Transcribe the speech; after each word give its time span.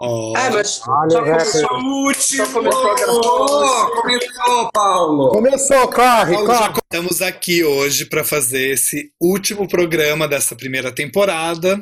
Oh. 0.00 0.32
É, 0.36 0.50
mas 0.50 0.80
Olha 0.86 1.20
o 1.20 1.24
começou, 1.24 1.62
rapper. 1.62 2.16
só 2.46 2.46
começou 2.52 2.90
a 2.90 2.94
gravar. 2.94 3.90
Começou, 3.90 4.70
Paulo! 4.72 5.28
Começou, 5.30 5.88
corre, 5.88 6.34
Paulo, 6.34 6.48
já 6.48 6.68
corre. 6.68 6.80
estamos 6.92 7.22
aqui 7.22 7.62
hoje 7.62 8.06
para 8.06 8.24
fazer 8.24 8.70
esse 8.70 9.12
último 9.20 9.68
programa 9.68 10.26
dessa 10.26 10.56
primeira 10.56 10.90
temporada 10.92 11.80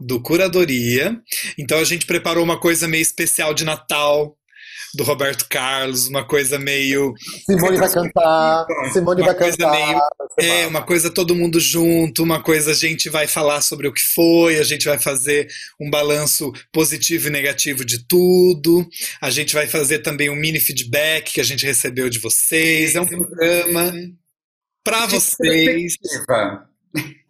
do 0.00 0.22
Curadoria. 0.22 1.20
Então 1.58 1.78
a 1.78 1.84
gente 1.84 2.06
preparou 2.06 2.42
uma 2.42 2.58
coisa 2.58 2.88
meio 2.88 3.02
especial 3.02 3.52
de 3.52 3.64
Natal 3.64 4.34
do 4.94 5.04
Roberto 5.04 5.46
Carlos, 5.48 6.08
uma 6.08 6.24
coisa 6.24 6.58
meio 6.58 7.14
Simone 7.46 7.76
vai 7.76 7.92
cantar. 7.92 8.66
Simone 8.92 9.22
vai 9.22 9.34
cantar. 9.34 9.70
meio- 9.70 10.00
É, 10.38 10.66
uma 10.66 10.82
coisa 10.82 11.10
todo 11.10 11.34
mundo 11.34 11.60
junto, 11.60 12.22
uma 12.22 12.42
coisa 12.42 12.70
a 12.70 12.74
gente 12.74 13.08
vai 13.08 13.26
falar 13.26 13.60
sobre 13.60 13.86
o 13.88 13.92
que 13.92 14.00
foi, 14.14 14.58
a 14.58 14.62
gente 14.62 14.86
vai 14.86 14.98
fazer 14.98 15.48
um 15.80 15.90
balanço 15.90 16.52
positivo 16.72 17.28
e 17.28 17.30
negativo 17.30 17.84
de 17.84 18.06
tudo, 18.06 18.86
a 19.20 19.30
gente 19.30 19.54
vai 19.54 19.66
fazer 19.66 20.00
também 20.00 20.30
um 20.30 20.36
mini 20.36 20.58
feedback 20.60 21.32
que 21.34 21.40
a 21.40 21.44
gente 21.44 21.64
recebeu 21.66 22.08
de 22.08 22.18
vocês. 22.18 22.94
É 22.94 23.00
um 23.00 23.06
programa 23.06 23.92
para 24.84 25.06
vocês. 25.06 25.94
Retrospectiva. 26.02 26.66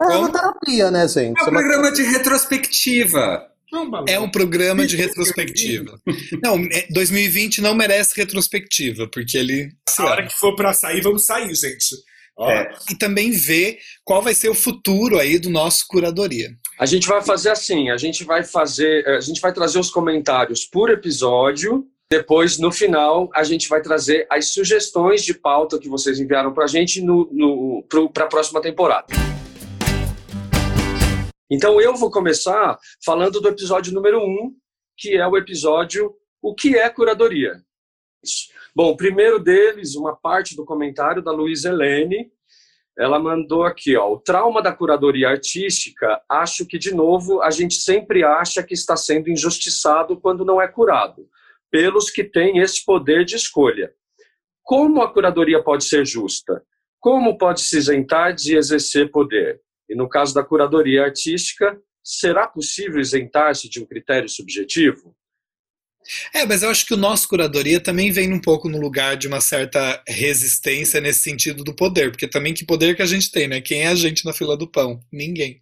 É 0.02 0.16
uma 0.16 0.32
terapia, 0.32 0.90
né, 0.90 1.06
gente? 1.08 1.38
É 1.38 1.42
um 1.42 1.46
programa 1.50 1.92
de 1.92 2.02
retrospectiva. 2.02 3.49
É 4.08 4.18
um 4.18 4.30
programa 4.30 4.86
de 4.86 4.96
retrospectiva. 4.96 5.98
Não, 6.42 6.56
é- 6.72 6.86
2020 6.90 7.60
não 7.60 7.74
merece 7.74 8.16
retrospectiva, 8.16 9.08
porque 9.08 9.38
ele. 9.38 9.70
A 9.98 10.04
hora 10.04 10.26
que 10.26 10.34
for 10.34 10.54
pra 10.54 10.72
sair, 10.72 11.00
vamos 11.00 11.24
sair, 11.24 11.54
gente. 11.54 11.94
É. 12.42 12.72
E 12.90 12.96
também 12.96 13.32
ver 13.32 13.78
qual 14.02 14.22
vai 14.22 14.34
ser 14.34 14.48
o 14.48 14.54
futuro 14.54 15.18
aí 15.18 15.38
do 15.38 15.50
nosso 15.50 15.84
curadoria. 15.86 16.50
A 16.78 16.86
gente 16.86 17.06
vai 17.06 17.22
fazer 17.22 17.50
assim, 17.50 17.90
a 17.90 17.98
gente 17.98 18.24
vai 18.24 18.42
fazer, 18.42 19.06
a 19.06 19.20
gente 19.20 19.40
vai 19.40 19.52
trazer 19.52 19.78
os 19.78 19.90
comentários 19.90 20.64
por 20.64 20.90
episódio. 20.90 21.84
Depois, 22.10 22.58
no 22.58 22.72
final, 22.72 23.30
a 23.34 23.44
gente 23.44 23.68
vai 23.68 23.80
trazer 23.82 24.26
as 24.30 24.46
sugestões 24.46 25.22
de 25.22 25.34
pauta 25.34 25.78
que 25.78 25.88
vocês 25.88 26.18
enviaram 26.18 26.52
pra 26.52 26.66
gente 26.66 27.00
no, 27.00 27.28
no, 27.30 27.84
para 28.12 28.24
a 28.24 28.28
próxima 28.28 28.60
temporada. 28.60 29.06
Então, 31.52 31.80
eu 31.80 31.96
vou 31.96 32.12
começar 32.12 32.78
falando 33.04 33.40
do 33.40 33.48
episódio 33.48 33.92
número 33.92 34.22
um, 34.22 34.54
que 34.96 35.16
é 35.16 35.26
o 35.26 35.36
episódio 35.36 36.14
O 36.40 36.54
que 36.54 36.78
é 36.78 36.88
curadoria? 36.88 37.60
Bom, 38.74 38.90
o 38.90 38.96
primeiro 38.96 39.40
deles, 39.40 39.96
uma 39.96 40.14
parte 40.14 40.54
do 40.54 40.64
comentário 40.64 41.20
da 41.20 41.32
Luísa 41.32 41.70
Helene, 41.70 42.30
ela 42.96 43.18
mandou 43.18 43.64
aqui, 43.64 43.96
ó, 43.96 44.12
o 44.12 44.20
trauma 44.20 44.62
da 44.62 44.72
curadoria 44.72 45.28
artística, 45.28 46.22
acho 46.28 46.64
que, 46.64 46.78
de 46.78 46.94
novo, 46.94 47.42
a 47.42 47.50
gente 47.50 47.74
sempre 47.74 48.22
acha 48.22 48.62
que 48.62 48.74
está 48.74 48.96
sendo 48.96 49.28
injustiçado 49.28 50.20
quando 50.20 50.44
não 50.44 50.62
é 50.62 50.68
curado, 50.68 51.28
pelos 51.68 52.10
que 52.10 52.22
têm 52.22 52.58
esse 52.58 52.84
poder 52.84 53.24
de 53.24 53.34
escolha. 53.34 53.92
Como 54.62 55.02
a 55.02 55.12
curadoria 55.12 55.60
pode 55.60 55.82
ser 55.82 56.06
justa? 56.06 56.62
Como 57.00 57.36
pode 57.36 57.60
se 57.62 57.76
isentar 57.76 58.34
de 58.34 58.56
exercer 58.56 59.10
poder? 59.10 59.60
E 59.90 59.96
no 59.96 60.08
caso 60.08 60.32
da 60.32 60.44
curadoria 60.44 61.02
artística, 61.02 61.76
será 62.02 62.46
possível 62.46 63.00
isentar-se 63.00 63.68
de 63.68 63.80
um 63.80 63.84
critério 63.84 64.28
subjetivo? 64.28 65.14
É, 66.32 66.46
mas 66.46 66.62
eu 66.62 66.70
acho 66.70 66.86
que 66.86 66.94
o 66.94 66.96
nosso 66.96 67.28
curadoria 67.28 67.78
também 67.78 68.10
vem 68.10 68.32
um 68.32 68.40
pouco 68.40 68.68
no 68.68 68.80
lugar 68.80 69.16
de 69.16 69.28
uma 69.28 69.40
certa 69.40 70.02
resistência 70.08 71.00
nesse 71.00 71.20
sentido 71.20 71.62
do 71.62 71.74
poder, 71.74 72.10
porque 72.10 72.26
também 72.26 72.54
que 72.54 72.64
poder 72.64 72.96
que 72.96 73.02
a 73.02 73.06
gente 73.06 73.30
tem, 73.30 73.46
né? 73.46 73.60
Quem 73.60 73.82
é 73.82 73.88
a 73.88 73.94
gente 73.94 74.24
na 74.24 74.32
fila 74.32 74.56
do 74.56 74.66
pão? 74.66 75.00
Ninguém. 75.12 75.60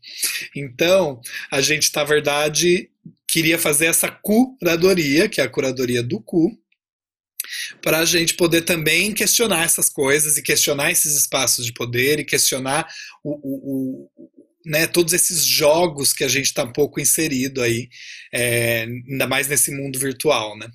Então, 0.54 1.20
a 1.50 1.60
gente, 1.60 1.90
na 1.94 2.04
verdade, 2.04 2.88
queria 3.26 3.58
fazer 3.58 3.86
essa 3.86 4.08
curadoria, 4.10 5.28
que 5.28 5.40
é 5.40 5.44
a 5.44 5.48
curadoria 5.48 6.02
do 6.02 6.20
cu, 6.20 6.56
para 7.82 7.98
a 7.98 8.04
gente 8.04 8.34
poder 8.34 8.62
também 8.62 9.12
questionar 9.12 9.64
essas 9.64 9.88
coisas 9.88 10.36
e 10.36 10.42
questionar 10.42 10.90
esses 10.90 11.16
espaços 11.16 11.64
de 11.64 11.72
poder 11.72 12.18
e 12.18 12.24
questionar 12.24 12.86
o, 13.24 13.30
o, 13.30 14.08
o 14.16 14.28
né, 14.66 14.86
todos 14.86 15.12
esses 15.12 15.44
jogos 15.44 16.12
que 16.12 16.24
a 16.24 16.28
gente 16.28 16.46
está 16.46 16.64
um 16.64 16.72
pouco 16.72 17.00
inserido 17.00 17.62
aí, 17.62 17.88
é, 18.32 18.82
ainda 18.82 19.26
mais 19.26 19.48
nesse 19.48 19.70
mundo 19.70 19.98
virtual, 19.98 20.58
né? 20.58 20.68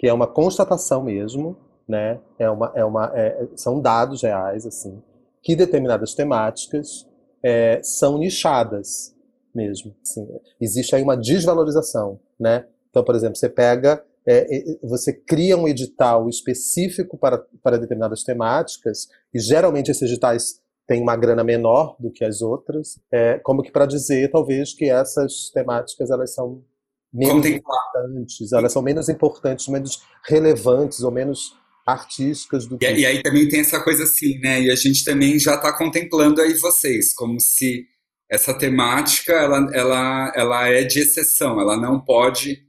que 0.00 0.08
é 0.08 0.12
uma 0.14 0.26
constatação 0.26 1.04
mesmo, 1.04 1.58
né? 1.86 2.18
É 2.38 2.48
uma, 2.48 2.72
é 2.74 2.82
uma, 2.82 3.12
é- 3.14 3.48
são 3.54 3.82
dados 3.82 4.22
reais, 4.22 4.64
assim, 4.64 4.98
que 5.42 5.54
determinadas 5.54 6.14
temáticas 6.14 7.06
é, 7.42 7.82
são 7.82 8.16
nichadas 8.16 9.14
mesmo. 9.54 9.94
assim. 10.00 10.26
existe 10.58 10.96
aí 10.96 11.02
uma 11.02 11.18
desvalorização, 11.18 12.18
né? 12.38 12.64
Então, 12.88 13.04
por 13.04 13.14
exemplo, 13.14 13.36
você 13.36 13.50
pega, 13.50 14.02
é, 14.26 14.46
você 14.82 15.12
cria 15.12 15.56
um 15.56 15.66
edital 15.66 16.28
específico 16.28 17.18
para, 17.18 17.38
para 17.62 17.78
determinadas 17.78 18.22
temáticas 18.22 19.08
e 19.32 19.40
geralmente 19.40 19.90
esses 19.90 20.02
editais 20.02 20.60
têm 20.86 21.00
uma 21.00 21.16
grana 21.16 21.44
menor 21.44 21.96
do 22.00 22.10
que 22.10 22.24
as 22.24 22.42
outras, 22.42 22.98
é, 23.12 23.38
como 23.38 23.62
que 23.62 23.70
para 23.70 23.86
dizer, 23.86 24.30
talvez, 24.30 24.74
que 24.74 24.90
essas 24.90 25.50
temáticas 25.54 26.10
elas 26.10 26.34
são 26.34 26.64
menos 27.12 27.46
importantes, 27.46 28.52
elas 28.52 28.72
são 28.72 28.82
menos 28.82 29.08
importantes, 29.08 29.68
menos 29.68 30.02
relevantes 30.24 31.00
ou 31.00 31.10
menos 31.12 31.54
artísticas 31.86 32.66
do 32.66 32.76
que. 32.76 32.86
E, 32.86 33.00
e 33.00 33.06
aí 33.06 33.22
também 33.22 33.48
tem 33.48 33.60
essa 33.60 33.80
coisa 33.82 34.02
assim, 34.02 34.38
né? 34.40 34.60
E 34.62 34.70
a 34.70 34.74
gente 34.74 35.04
também 35.04 35.38
já 35.38 35.54
está 35.54 35.76
contemplando 35.76 36.40
aí 36.40 36.54
vocês, 36.54 37.14
como 37.14 37.38
se 37.40 37.86
essa 38.28 38.52
temática 38.52 39.32
ela, 39.32 39.68
ela, 39.72 40.32
ela 40.36 40.68
é 40.68 40.84
de 40.84 41.00
exceção, 41.00 41.60
ela 41.60 41.76
não 41.76 42.00
pode 42.00 42.64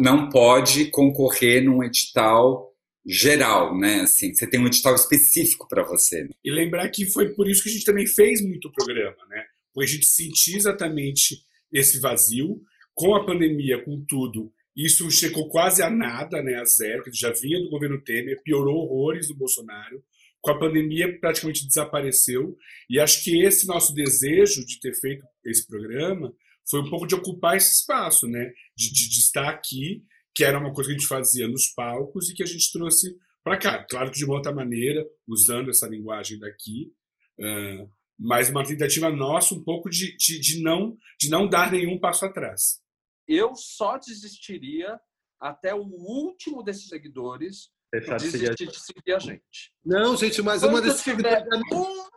não 0.00 0.28
pode 0.28 0.86
concorrer 0.90 1.62
num 1.64 1.82
edital 1.82 2.70
geral, 3.06 3.78
né? 3.78 4.00
Assim, 4.02 4.34
você 4.34 4.46
tem 4.46 4.60
um 4.60 4.66
edital 4.66 4.94
específico 4.94 5.66
para 5.68 5.84
você. 5.84 6.28
E 6.44 6.50
lembrar 6.50 6.88
que 6.90 7.06
foi 7.06 7.32
por 7.34 7.48
isso 7.48 7.62
que 7.62 7.70
a 7.70 7.72
gente 7.72 7.84
também 7.84 8.06
fez 8.06 8.40
muito 8.42 8.72
programa, 8.72 9.16
né? 9.28 9.44
Porque 9.72 9.88
a 9.88 9.92
gente 9.92 10.06
sentiu 10.06 10.56
exatamente 10.56 11.42
esse 11.72 12.00
vazio. 12.00 12.60
Com 12.94 13.14
a 13.14 13.24
pandemia, 13.24 13.82
com 13.82 14.04
tudo, 14.06 14.52
isso 14.76 15.10
chegou 15.10 15.48
quase 15.48 15.82
a 15.82 15.88
nada, 15.88 16.42
né? 16.42 16.56
A 16.56 16.64
zero, 16.64 17.04
que 17.04 17.12
já 17.12 17.32
vinha 17.32 17.60
do 17.60 17.70
governo 17.70 18.02
Temer, 18.02 18.42
piorou 18.42 18.76
horrores 18.76 19.28
do 19.28 19.36
Bolsonaro. 19.36 20.02
Com 20.40 20.50
a 20.50 20.58
pandemia, 20.58 21.18
praticamente 21.18 21.66
desapareceu. 21.66 22.56
E 22.88 22.98
acho 22.98 23.22
que 23.22 23.42
esse 23.42 23.66
nosso 23.66 23.94
desejo 23.94 24.64
de 24.66 24.80
ter 24.80 24.94
feito 24.94 25.24
esse 25.44 25.66
programa 25.66 26.32
foi 26.70 26.80
um 26.80 26.88
pouco 26.88 27.06
de 27.06 27.14
ocupar 27.14 27.56
esse 27.56 27.80
espaço, 27.80 28.26
né? 28.28 28.52
De, 28.76 28.92
de, 28.92 29.08
de 29.08 29.18
estar 29.18 29.48
aqui, 29.48 30.04
que 30.34 30.44
era 30.44 30.58
uma 30.58 30.72
coisa 30.72 30.88
que 30.88 30.94
a 30.94 30.98
gente 30.98 31.08
fazia 31.08 31.48
nos 31.48 31.66
palcos 31.68 32.30
e 32.30 32.34
que 32.34 32.42
a 32.42 32.46
gente 32.46 32.70
trouxe 32.70 33.16
para 33.42 33.58
cá. 33.58 33.84
Claro 33.84 34.10
que 34.10 34.18
de 34.18 34.24
uma 34.24 34.34
outra 34.34 34.54
maneira, 34.54 35.04
usando 35.26 35.70
essa 35.70 35.88
linguagem 35.88 36.38
daqui, 36.38 36.92
ah, 37.40 37.86
mas 38.18 38.50
uma 38.50 38.64
tentativa 38.64 39.10
nossa 39.10 39.54
um 39.54 39.64
pouco 39.64 39.88
de, 39.88 40.14
de, 40.16 40.38
de 40.38 40.62
não, 40.62 40.96
de 41.18 41.30
não 41.30 41.48
dar 41.48 41.72
nenhum 41.72 41.98
passo 41.98 42.26
atrás. 42.26 42.80
Eu 43.26 43.54
só 43.54 43.96
desistiria 43.96 45.00
até 45.40 45.74
o 45.74 45.82
último 45.82 46.62
desses 46.62 46.88
seguidores 46.88 47.70
Deixar 47.92 48.18
de 48.18 48.30
seguir 48.30 48.50
a 48.50 48.54
desistir 48.54 48.66
de 48.66 48.80
seguir 48.80 49.12
a 49.14 49.18
gente. 49.18 49.72
Não, 49.84 50.16
gente, 50.16 50.40
mas 50.42 50.62
uma 50.62 50.80
dessas 50.80 51.02
tiver 51.02 51.42
seguidoras, 51.42 51.60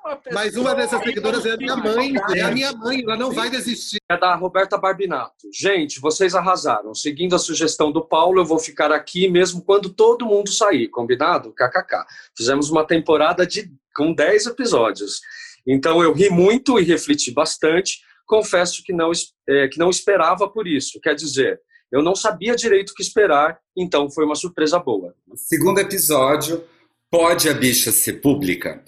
uma 0.04 0.16
pessoa 0.18 0.34
mas 0.34 0.56
uma 0.56 0.76
dessas 0.76 1.02
seguidoras 1.02 1.46
é 1.48 1.54
a 1.54 1.58
minha 1.58 1.76
mãe, 1.76 2.14
é 2.36 2.42
a 2.42 2.52
minha 2.52 2.72
mãe, 2.74 3.02
ela 3.02 3.18
não 3.18 3.32
vai 3.32 3.50
desistir. 3.50 3.98
é 4.08 4.16
da 4.16 4.36
Roberta 4.36 4.78
Barbinato. 4.78 5.50
Gente, 5.52 6.00
vocês 6.00 6.36
arrasaram. 6.36 6.94
Seguindo 6.94 7.36
a 7.36 7.40
sugestão 7.40 7.92
do 7.92 8.06
Paulo, 8.06 8.40
eu 8.40 8.46
vou 8.46 8.60
ficar 8.60 8.92
aqui 8.92 9.28
mesmo 9.28 9.64
quando 9.64 9.90
todo 9.90 10.28
mundo 10.28 10.52
sair, 10.52 10.90
combinado? 10.90 11.54
KKK. 11.54 12.06
Fizemos 12.38 12.70
uma 12.70 12.86
temporada 12.86 13.48
de 13.48 13.72
com 13.96 14.14
10 14.14 14.48
episódios. 14.48 15.22
Então 15.66 16.04
eu 16.04 16.14
ri 16.14 16.30
muito 16.30 16.80
e 16.80 16.84
refleti 16.84 17.32
bastante. 17.32 18.00
Confesso 18.28 18.84
que 18.84 18.94
não, 18.94 19.12
é, 19.50 19.68
que 19.68 19.80
não 19.80 19.90
esperava 19.90 20.48
por 20.48 20.68
isso. 20.68 21.00
Quer 21.02 21.16
dizer, 21.16 21.60
eu 21.94 22.02
não 22.02 22.16
sabia 22.16 22.56
direito 22.56 22.90
o 22.90 22.96
que 22.96 23.04
esperar, 23.04 23.60
então 23.78 24.10
foi 24.10 24.26
uma 24.26 24.36
surpresa 24.36 24.80
boa. 24.80 25.14
Segundo 25.36 25.80
episódio, 25.80 26.64
pode 27.10 27.48
a 27.48 27.54
bicha 27.54 27.92
ser 27.92 28.14
pública? 28.14 28.84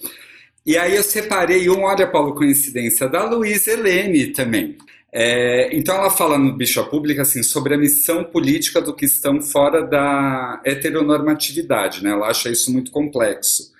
E 0.66 0.76
aí 0.76 0.96
eu 0.96 1.04
separei 1.04 1.70
um, 1.70 1.84
olha, 1.84 2.08
Paulo, 2.08 2.34
coincidência, 2.34 3.08
da 3.08 3.24
Luísa 3.24 3.70
Helene 3.70 4.32
também. 4.32 4.76
É, 5.12 5.68
então 5.72 5.94
ela 5.94 6.10
fala 6.10 6.36
no 6.36 6.56
Bicha 6.56 6.82
Pública 6.82 7.22
assim, 7.22 7.44
sobre 7.44 7.74
a 7.74 7.78
missão 7.78 8.24
política 8.24 8.82
do 8.82 8.92
que 8.92 9.04
estão 9.04 9.40
fora 9.40 9.82
da 9.86 10.60
heteronormatividade. 10.64 12.02
Né? 12.02 12.10
Ela 12.10 12.26
acha 12.26 12.50
isso 12.50 12.72
muito 12.72 12.90
complexo. 12.90 13.72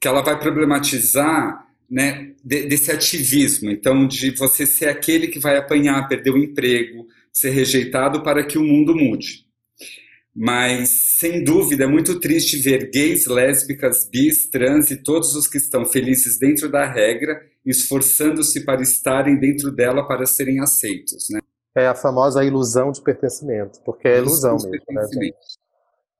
Que 0.00 0.06
ela 0.06 0.22
vai 0.22 0.38
problematizar 0.38 1.66
né, 1.90 2.30
de- 2.44 2.66
desse 2.66 2.92
ativismo, 2.92 3.70
então 3.70 4.06
de 4.06 4.30
você 4.30 4.64
ser 4.64 4.88
aquele 4.88 5.26
que 5.26 5.40
vai 5.40 5.56
apanhar, 5.56 6.06
perder 6.06 6.30
o 6.30 6.38
emprego, 6.38 7.08
ser 7.40 7.50
rejeitado 7.50 8.22
para 8.22 8.44
que 8.44 8.58
o 8.58 8.64
mundo 8.64 8.94
mude. 8.94 9.46
Mas, 10.34 11.16
sem 11.18 11.42
dúvida, 11.42 11.84
é 11.84 11.86
muito 11.86 12.20
triste 12.20 12.58
ver 12.58 12.90
gays, 12.90 13.26
lésbicas, 13.26 14.08
bis, 14.08 14.48
trans 14.48 14.90
e 14.90 15.02
todos 15.02 15.34
os 15.34 15.48
que 15.48 15.58
estão 15.58 15.84
felizes 15.84 16.38
dentro 16.38 16.70
da 16.70 16.84
regra, 16.84 17.40
esforçando-se 17.66 18.64
para 18.64 18.82
estarem 18.82 19.38
dentro 19.38 19.72
dela 19.72 20.06
para 20.06 20.26
serem 20.26 20.60
aceitos. 20.60 21.26
Né? 21.30 21.40
é 21.78 21.86
a 21.86 21.94
famosa 21.94 22.44
ilusão 22.44 22.90
de 22.90 23.00
pertencimento, 23.00 23.80
porque 23.84 24.08
é 24.08 24.18
ilusão 24.18 24.56
mesmo, 24.56 24.84
né, 24.90 25.06
gente? 25.12 25.36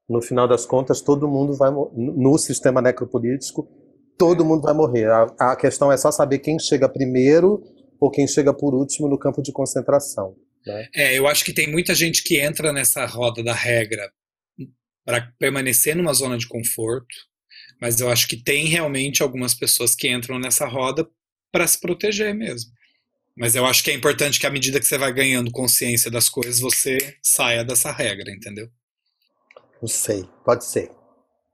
No 0.08 0.22
final 0.22 0.48
das 0.48 0.64
contas, 0.64 1.00
todo 1.00 1.28
mundo 1.28 1.54
vai 1.54 1.70
no 1.70 2.38
sistema 2.38 2.80
necropolítico, 2.80 3.68
todo 4.16 4.44
mundo 4.44 4.62
vai 4.62 4.72
morrer. 4.72 5.10
A, 5.10 5.24
a 5.38 5.56
questão 5.56 5.92
é 5.92 5.96
só 5.96 6.10
saber 6.10 6.38
quem 6.38 6.58
chega 6.58 6.88
primeiro 6.88 7.62
ou 8.00 8.10
quem 8.10 8.26
chega 8.26 8.54
por 8.54 8.74
último 8.74 9.08
no 9.08 9.18
campo 9.18 9.42
de 9.42 9.52
concentração. 9.52 10.34
Né? 10.72 10.88
É, 10.94 11.18
eu 11.18 11.26
acho 11.26 11.44
que 11.44 11.52
tem 11.52 11.70
muita 11.70 11.94
gente 11.94 12.22
que 12.22 12.38
entra 12.38 12.72
nessa 12.72 13.04
roda 13.06 13.42
da 13.42 13.54
regra 13.54 14.10
para 15.04 15.32
permanecer 15.38 15.96
numa 15.96 16.12
zona 16.12 16.36
de 16.36 16.46
conforto, 16.46 17.14
mas 17.80 18.00
eu 18.00 18.10
acho 18.10 18.28
que 18.28 18.36
tem 18.36 18.66
realmente 18.66 19.22
algumas 19.22 19.54
pessoas 19.54 19.94
que 19.94 20.08
entram 20.08 20.38
nessa 20.38 20.66
roda 20.66 21.08
para 21.50 21.66
se 21.66 21.80
proteger 21.80 22.34
mesmo. 22.34 22.70
Mas 23.36 23.54
eu 23.54 23.64
acho 23.64 23.84
que 23.84 23.90
é 23.90 23.94
importante 23.94 24.38
que 24.40 24.46
à 24.46 24.50
medida 24.50 24.80
que 24.80 24.86
você 24.86 24.98
vai 24.98 25.12
ganhando 25.12 25.50
consciência 25.52 26.10
das 26.10 26.28
coisas, 26.28 26.58
você 26.60 26.98
saia 27.22 27.64
dessa 27.64 27.92
regra, 27.92 28.32
entendeu? 28.32 28.68
Não 29.80 29.88
sei, 29.88 30.28
pode 30.44 30.64
ser. 30.64 30.90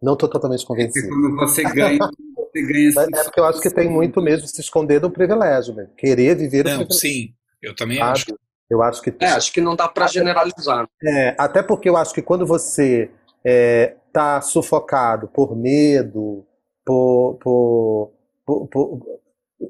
Não 0.02 0.14
estou 0.14 0.28
totalmente 0.28 0.64
Porque 0.66 0.82
convencido. 0.82 1.08
quando 1.08 1.36
você 1.36 1.62
ganha, 1.62 1.98
você 2.36 2.62
ganha 2.62 2.92
Mas 2.94 3.08
é 3.08 3.24
porque 3.24 3.40
eu 3.40 3.44
acho 3.44 3.60
que 3.60 3.70
tem 3.70 3.88
muito 3.88 4.20
mesmo 4.22 4.46
se 4.48 4.60
esconder 4.60 4.98
do 5.00 5.10
privilégio, 5.10 5.74
né? 5.74 5.88
Querer 5.96 6.36
viver 6.36 6.66
o 6.66 6.70
Não, 6.70 6.78
privilégio. 6.86 7.00
sim, 7.00 7.34
eu 7.62 7.74
também 7.74 7.98
sabe? 7.98 8.10
acho. 8.12 8.38
Eu 8.74 8.82
acho 8.82 9.00
que 9.02 9.14
É, 9.20 9.26
acho 9.28 9.52
que 9.52 9.60
não 9.60 9.74
dá 9.76 9.88
para 9.88 10.06
generalizar. 10.06 10.88
É, 11.02 11.34
até 11.38 11.62
porque 11.62 11.88
eu 11.88 11.96
acho 11.96 12.12
que 12.14 12.22
quando 12.22 12.46
você 12.46 13.10
está 13.44 14.40
sufocado 14.40 15.28
por 15.28 15.56
medo, 15.56 16.44
por, 16.84 17.38
por- 17.40 18.12
por- 18.46 18.68
por- 18.68 19.00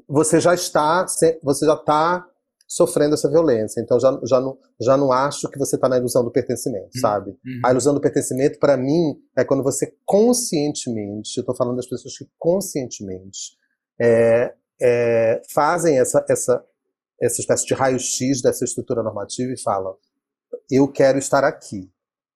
você 0.09 0.39
já 0.39 0.53
está 0.53 1.05
você 1.43 1.65
já 1.65 1.73
está 1.75 2.25
sofrendo 2.67 3.13
essa 3.13 3.29
violência. 3.29 3.79
Então 3.79 3.99
já, 3.99 4.19
já, 4.23 4.41
não, 4.41 4.57
já 4.81 4.97
não 4.97 5.11
acho 5.11 5.47
que 5.49 5.59
você 5.59 5.75
está 5.75 5.87
na 5.87 5.97
ilusão 5.97 6.23
do 6.23 6.31
pertencimento, 6.31 6.89
Hum. 6.95 6.99
sabe? 6.99 7.29
Uhum. 7.31 7.61
A 7.63 7.71
ilusão 7.71 7.93
do 7.93 8.01
pertencimento, 8.01 8.57
para 8.59 8.75
mim, 8.75 9.15
é 9.37 9.43
quando 9.45 9.61
você 9.63 9.93
conscientemente, 10.03 11.37
eu 11.37 11.41
estou 11.41 11.55
falando 11.55 11.75
das 11.77 11.87
pessoas 11.87 12.17
que 12.17 12.25
conscientemente 12.39 13.55
é, 14.01 14.53
é, 14.81 15.41
fazem 15.53 15.99
essa, 15.99 16.25
essa, 16.29 16.63
essa 17.25 17.41
espécie 17.41 17.65
de 17.65 17.73
raio-x 17.73 18.41
dessa 18.41 18.63
estrutura 18.63 19.03
normativa 19.03 19.51
e 19.51 19.61
falam: 19.61 19.95
eu 20.69 20.87
quero 20.87 21.17
estar 21.17 21.43
aqui, 21.43 21.89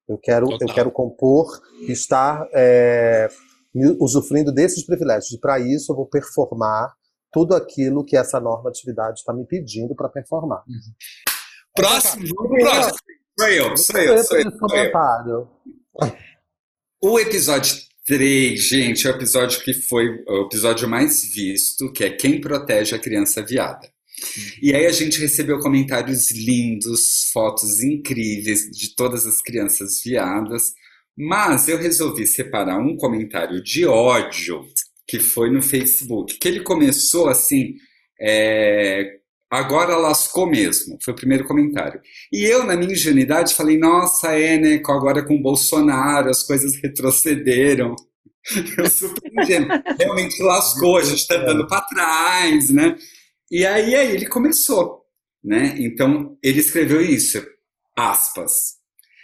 eu 0.08 0.18
quero, 0.18 0.48
eu 0.48 0.58
Total. 0.58 0.76
quero 0.76 0.92
compor, 0.92 1.62
estar 1.88 2.48
é, 2.54 3.28
usufruindo 4.00 4.52
desses 4.52 4.86
privilégios. 4.86 5.32
E 5.32 5.40
para 5.40 5.60
isso 5.60 5.92
eu 5.92 5.96
vou 5.96 6.06
performar 6.06 6.94
tudo 7.32 7.56
aquilo 7.56 8.04
que 8.04 8.18
essa 8.18 8.40
normatividade 8.40 9.20
está 9.20 9.34
me 9.34 9.46
pedindo 9.46 9.96
para 9.96 10.10
performar. 10.10 10.64
Próximo, 11.76 12.26
vamos 12.36 12.50
pro 12.50 12.60
próximo. 12.60 12.98
Sou 13.40 13.48
eu, 13.48 13.78
sou 13.78 14.00
eu, 14.00 14.24
sou 14.24 14.38
eu, 14.38 14.52
sou 14.52 14.70
eu. 14.76 15.48
O 17.02 17.20
episódio 17.20 17.76
3, 18.06 18.60
gente, 18.60 19.08
é 19.08 19.12
o 19.12 19.16
episódio 19.16 19.62
que 19.62 19.74
foi 19.74 20.24
o 20.28 20.48
episódio 20.48 20.90
mais 20.90 21.22
visto, 21.24 21.92
que 21.94 22.04
é 22.04 22.10
Quem 22.10 22.42
Protege 22.42 22.96
a 22.96 23.00
Criança 23.00 23.42
Viada. 23.42 23.88
E 24.62 24.74
aí 24.74 24.86
a 24.86 24.92
gente 24.92 25.20
recebeu 25.20 25.60
comentários 25.60 26.32
lindos, 26.32 27.30
fotos 27.32 27.82
incríveis 27.82 28.70
de 28.72 28.96
todas 28.96 29.26
as 29.26 29.42
crianças 29.42 30.02
viadas, 30.04 30.74
mas 31.18 31.68
eu 31.68 31.78
resolvi 31.78 32.26
separar 32.26 32.80
um 32.80 32.96
comentário 32.96 33.62
de 33.62 33.86
ódio 33.86 34.66
que 35.08 35.20
foi 35.20 35.50
no 35.50 35.62
Facebook, 35.62 36.38
que 36.38 36.48
ele 36.48 36.62
começou 36.62 37.28
assim, 37.28 37.76
é, 38.22 39.18
agora 39.50 39.98
lascou 39.98 40.46
mesmo, 40.46 41.00
foi 41.04 41.14
o 41.14 41.18
primeiro 41.18 41.46
comentário. 41.46 42.00
E 42.32 42.46
eu, 42.46 42.64
na 42.64 42.76
minha 42.76 42.94
ingenuidade, 42.94 43.56
falei, 43.56 43.78
nossa, 43.78 44.34
é, 44.38 44.58
né, 44.58 44.76
agora 44.86 45.26
com 45.26 45.36
o 45.36 45.42
Bolsonaro 45.42 46.30
as 46.30 46.44
coisas 46.44 46.76
retrocederam. 46.76 47.96
Eu 48.78 48.90
super. 48.90 49.32
Realmente 50.00 50.42
lascou, 50.42 50.98
a 50.98 51.04
gente 51.04 51.20
está 51.20 51.38
dando 51.38 51.68
para 51.68 51.82
trás, 51.82 52.70
né? 52.70 52.96
E 53.52 53.66
aí, 53.66 53.96
aí 53.96 54.12
ele 54.12 54.28
começou, 54.28 55.06
né? 55.44 55.76
Então, 55.80 56.38
ele 56.44 56.60
escreveu 56.60 57.02
isso, 57.02 57.44
aspas. 57.98 58.78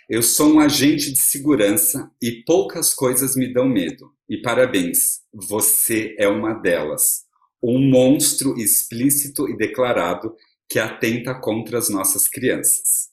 Eu 0.10 0.22
sou 0.22 0.54
um 0.54 0.60
agente 0.60 1.12
de 1.12 1.19
segurança 1.19 2.12
e 2.22 2.44
poucas 2.44 2.94
coisas 2.94 3.36
me 3.36 3.51
dão 3.51 3.68
medo. 3.68 4.12
E 4.30 4.42
parabéns, 4.42 5.22
você 5.33 6.16
é 6.19 6.27
uma 6.27 6.54
delas. 6.54 7.25
Um 7.62 7.80
monstro 7.89 8.56
explícito 8.57 9.50
e 9.50 9.56
declarado 9.56 10.36
que 10.68 10.80
atenta 10.80 11.33
contra 11.36 11.77
as 11.77 11.89
nossas 11.89 12.27
crianças. 12.27 13.10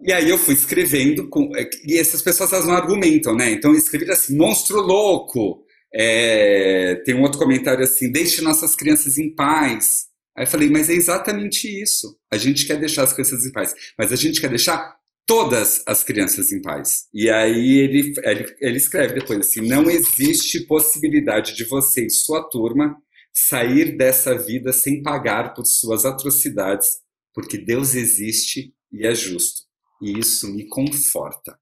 E 0.00 0.12
aí 0.12 0.30
eu 0.30 0.38
fui 0.38 0.54
escrevendo, 0.54 1.28
com, 1.28 1.50
e 1.84 1.98
essas 1.98 2.22
pessoas 2.22 2.52
elas 2.52 2.66
não 2.66 2.74
argumentam, 2.74 3.34
né? 3.34 3.50
Então 3.50 3.72
eu 3.72 3.78
escrevi 3.78 4.10
assim, 4.10 4.36
monstro 4.36 4.80
louco. 4.80 5.64
É, 5.94 6.96
tem 7.04 7.14
um 7.14 7.22
outro 7.22 7.38
comentário 7.38 7.82
assim, 7.82 8.12
deixe 8.12 8.42
nossas 8.42 8.74
crianças 8.74 9.18
em 9.18 9.34
paz. 9.34 10.06
Aí 10.36 10.44
eu 10.44 10.48
falei, 10.48 10.70
mas 10.70 10.88
é 10.88 10.94
exatamente 10.94 11.66
isso. 11.66 12.16
A 12.30 12.36
gente 12.36 12.66
quer 12.66 12.78
deixar 12.78 13.02
as 13.02 13.12
crianças 13.12 13.44
em 13.44 13.52
paz, 13.52 13.74
mas 13.98 14.12
a 14.12 14.16
gente 14.16 14.40
quer 14.40 14.48
deixar 14.48 14.96
todas 15.26 15.82
as 15.86 16.02
crianças 16.02 16.52
em 16.52 16.62
paz. 16.62 17.06
E 17.12 17.28
aí 17.28 17.78
ele, 17.78 18.14
ele, 18.22 18.56
ele 18.60 18.76
escreve 18.78 19.14
depois 19.14 19.40
assim, 19.40 19.60
não 19.60 19.90
existe 19.90 20.66
possibilidade 20.66 21.54
de 21.54 21.64
você 21.64 22.06
e 22.06 22.10
sua 22.10 22.48
turma 22.48 22.96
sair 23.32 23.96
dessa 23.96 24.36
vida 24.36 24.72
sem 24.72 25.02
pagar 25.02 25.54
por 25.54 25.64
suas 25.66 26.04
atrocidades, 26.04 26.86
porque 27.34 27.58
Deus 27.58 27.94
existe 27.94 28.72
e 28.92 29.06
é 29.06 29.14
justo. 29.14 29.62
E 30.00 30.18
isso 30.18 30.52
me 30.54 30.66
conforta. 30.68 31.57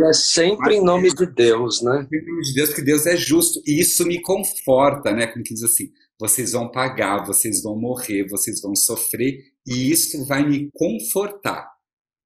É 0.00 0.12
sempre 0.12 0.76
em 0.76 0.84
nome 0.84 1.14
de 1.14 1.24
Deus, 1.24 1.80
né? 1.80 2.06
Em 2.12 2.26
nome 2.26 2.42
de 2.42 2.54
Deus, 2.54 2.74
que 2.74 2.82
Deus 2.82 3.06
é 3.06 3.16
justo. 3.16 3.60
E 3.64 3.80
isso 3.80 4.04
me 4.04 4.20
conforta, 4.20 5.12
né? 5.12 5.28
Como 5.28 5.44
que 5.44 5.54
diz 5.54 5.62
assim, 5.62 5.88
vocês 6.18 6.52
vão 6.52 6.70
pagar, 6.70 7.24
vocês 7.24 7.62
vão 7.62 7.78
morrer, 7.78 8.26
vocês 8.28 8.60
vão 8.60 8.74
sofrer, 8.74 9.38
e 9.66 9.90
isso 9.90 10.24
vai 10.26 10.46
me 10.48 10.68
confortar. 10.74 11.72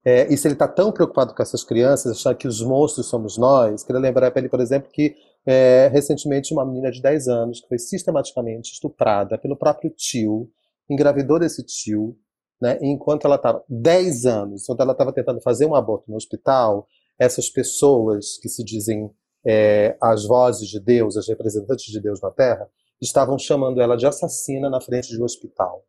É, 0.05 0.31
e 0.33 0.37
se 0.37 0.47
ele 0.47 0.53
está 0.53 0.67
tão 0.67 0.91
preocupado 0.91 1.35
com 1.35 1.43
essas 1.43 1.63
crianças, 1.63 2.17
achar 2.17 2.33
que 2.33 2.47
os 2.47 2.61
monstros 2.61 3.07
somos 3.07 3.37
nós, 3.37 3.83
queria 3.83 3.99
lembrar 3.99 4.31
para 4.31 4.39
ele, 4.39 4.49
por 4.49 4.61
exemplo, 4.61 4.89
que 4.91 5.13
é, 5.45 5.89
recentemente 5.91 6.53
uma 6.53 6.65
menina 6.65 6.89
de 6.89 7.01
10 7.01 7.27
anos 7.27 7.61
que 7.61 7.67
foi 7.67 7.77
sistematicamente 7.77 8.71
estuprada 8.71 9.37
pelo 9.37 9.57
próprio 9.57 9.91
tio, 9.91 10.49
engravidou 10.89 11.37
desse 11.37 11.63
tio, 11.63 12.17
né, 12.61 12.77
e 12.81 12.87
enquanto 12.87 13.25
ela 13.25 13.35
estava 13.35 13.63
10 13.69 14.25
anos, 14.25 14.65
quando 14.65 14.81
ela 14.81 14.93
estava 14.93 15.13
tentando 15.13 15.41
fazer 15.41 15.65
um 15.65 15.75
aborto 15.75 16.09
no 16.09 16.17
hospital, 16.17 16.87
essas 17.19 17.49
pessoas 17.49 18.37
que 18.37 18.47
se 18.47 18.63
dizem 18.63 19.11
é, 19.45 19.97
as 20.01 20.25
vozes 20.25 20.69
de 20.69 20.79
Deus, 20.79 21.17
as 21.17 21.27
representantes 21.27 21.85
de 21.85 21.99
Deus 21.99 22.21
na 22.21 22.31
Terra, 22.31 22.69
estavam 23.01 23.37
chamando 23.37 23.81
ela 23.81 23.95
de 23.95 24.05
assassina 24.05 24.69
na 24.69 24.81
frente 24.81 25.09
de 25.09 25.21
um 25.21 25.25
hospital. 25.25 25.85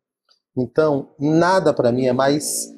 Então, 0.57 1.13
nada 1.17 1.73
para 1.73 1.91
mim 1.91 2.05
é 2.05 2.13
mais 2.13 2.69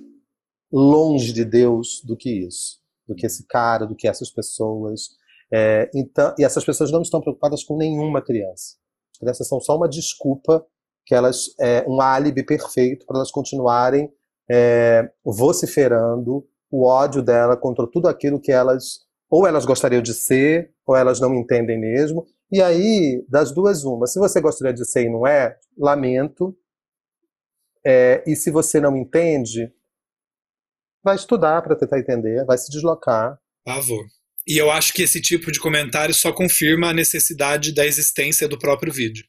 longe 0.72 1.34
de 1.34 1.46
Deus 1.46 2.02
do 2.04 2.16
que 2.16 2.30
isso, 2.30 2.80
do 3.08 3.16
que 3.16 3.26
esse 3.26 3.46
cara, 3.48 3.86
do 3.86 3.96
que 3.96 4.08
essas 4.08 4.30
pessoas. 4.30 5.10
É, 5.52 5.90
então, 5.94 6.34
e 6.38 6.44
essas 6.44 6.66
pessoas 6.66 6.92
não 6.92 7.02
estão 7.02 7.22
preocupadas 7.22 7.64
com 7.64 7.78
nenhuma 7.78 8.22
criança. 8.22 8.78
As 9.12 9.20
crianças 9.20 9.48
são 9.48 9.60
só 9.60 9.76
uma 9.76 9.90
desculpa, 9.90 10.66
que 11.06 11.14
elas 11.14 11.54
é 11.60 11.84
um 11.88 12.00
álibi 12.02 12.44
perfeito 12.44 13.06
para 13.06 13.18
elas 13.18 13.32
continuarem 13.32 14.12
é, 14.50 15.10
vociferando 15.24 16.48
o 16.74 16.88
ódio 16.88 17.22
dela 17.22 17.56
contra 17.56 17.86
tudo 17.86 18.08
aquilo 18.08 18.42
que 18.42 18.52
elas 18.52 19.04
ou 19.30 19.46
elas 19.48 19.64
gostariam 19.64 20.02
de 20.02 20.14
ser, 20.14 20.74
ou 20.86 20.96
elas 20.96 21.20
não 21.20 21.34
entendem 21.36 21.80
mesmo. 21.80 22.26
E 22.52 22.62
aí, 22.62 23.24
das 23.30 23.52
duas, 23.52 23.84
uma. 23.84 24.08
Se 24.08 24.20
você 24.20 24.42
gostaria 24.42 24.74
de 24.74 24.84
ser 24.86 25.06
e 25.06 25.10
não 25.10 25.26
é, 25.26 25.56
lamento. 25.78 26.56
É, 27.86 28.24
e 28.26 28.36
se 28.36 28.50
você 28.50 28.80
não 28.80 28.96
entende, 28.96 29.72
vai 31.04 31.16
estudar 31.16 31.62
para 31.62 31.76
tentar 31.76 32.00
entender, 32.00 32.46
vai 32.46 32.58
se 32.58 32.72
deslocar. 32.72 33.40
Favor. 33.68 34.06
E 34.48 34.58
eu 34.58 34.72
acho 34.72 34.94
que 34.94 35.04
esse 35.04 35.22
tipo 35.22 35.52
de 35.52 35.60
comentário 35.60 36.14
só 36.14 36.32
confirma 36.32 36.90
a 36.90 36.94
necessidade 36.94 37.74
da 37.74 37.86
existência 37.86 38.48
do 38.48 38.58
próprio 38.58 38.92
vídeo. 38.92 39.26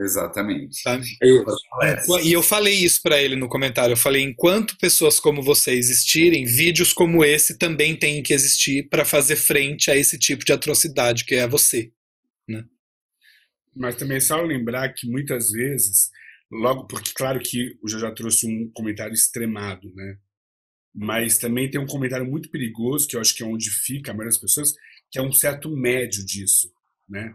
Exatamente. 0.00 0.80
Sabe? 0.80 1.04
Isso. 1.22 2.20
E 2.24 2.32
eu 2.32 2.42
falei 2.42 2.74
isso 2.74 3.02
para 3.02 3.20
ele 3.20 3.36
no 3.36 3.48
comentário. 3.48 3.92
Eu 3.92 3.96
falei: 3.96 4.22
enquanto 4.22 4.78
pessoas 4.78 5.18
como 5.18 5.42
você 5.42 5.72
existirem, 5.72 6.44
vídeos 6.44 6.92
como 6.92 7.24
esse 7.24 7.58
também 7.58 7.96
têm 7.96 8.22
que 8.22 8.32
existir 8.32 8.88
para 8.88 9.04
fazer 9.04 9.36
frente 9.36 9.90
a 9.90 9.96
esse 9.96 10.18
tipo 10.18 10.44
de 10.44 10.52
atrocidade 10.52 11.24
que 11.24 11.34
é 11.34 11.48
você. 11.48 11.92
Né? 12.48 12.64
Mas 13.74 13.96
também 13.96 14.18
é 14.18 14.20
só 14.20 14.40
lembrar 14.40 14.92
que 14.92 15.08
muitas 15.08 15.50
vezes, 15.50 16.10
logo, 16.50 16.86
porque 16.86 17.10
claro 17.14 17.40
que 17.40 17.76
o 17.82 17.88
já 17.88 18.10
trouxe 18.12 18.46
um 18.46 18.70
comentário 18.72 19.14
extremado, 19.14 19.92
né? 19.94 20.18
Mas 20.94 21.38
também 21.38 21.70
tem 21.70 21.80
um 21.80 21.86
comentário 21.86 22.26
muito 22.26 22.50
perigoso, 22.50 23.06
que 23.06 23.16
eu 23.16 23.20
acho 23.20 23.34
que 23.34 23.42
é 23.42 23.46
onde 23.46 23.70
fica 23.70 24.10
a 24.10 24.14
maioria 24.14 24.30
das 24.30 24.40
pessoas, 24.40 24.72
que 25.10 25.18
é 25.18 25.22
um 25.22 25.32
certo 25.32 25.70
médio 25.70 26.24
disso, 26.24 26.72
né? 27.08 27.34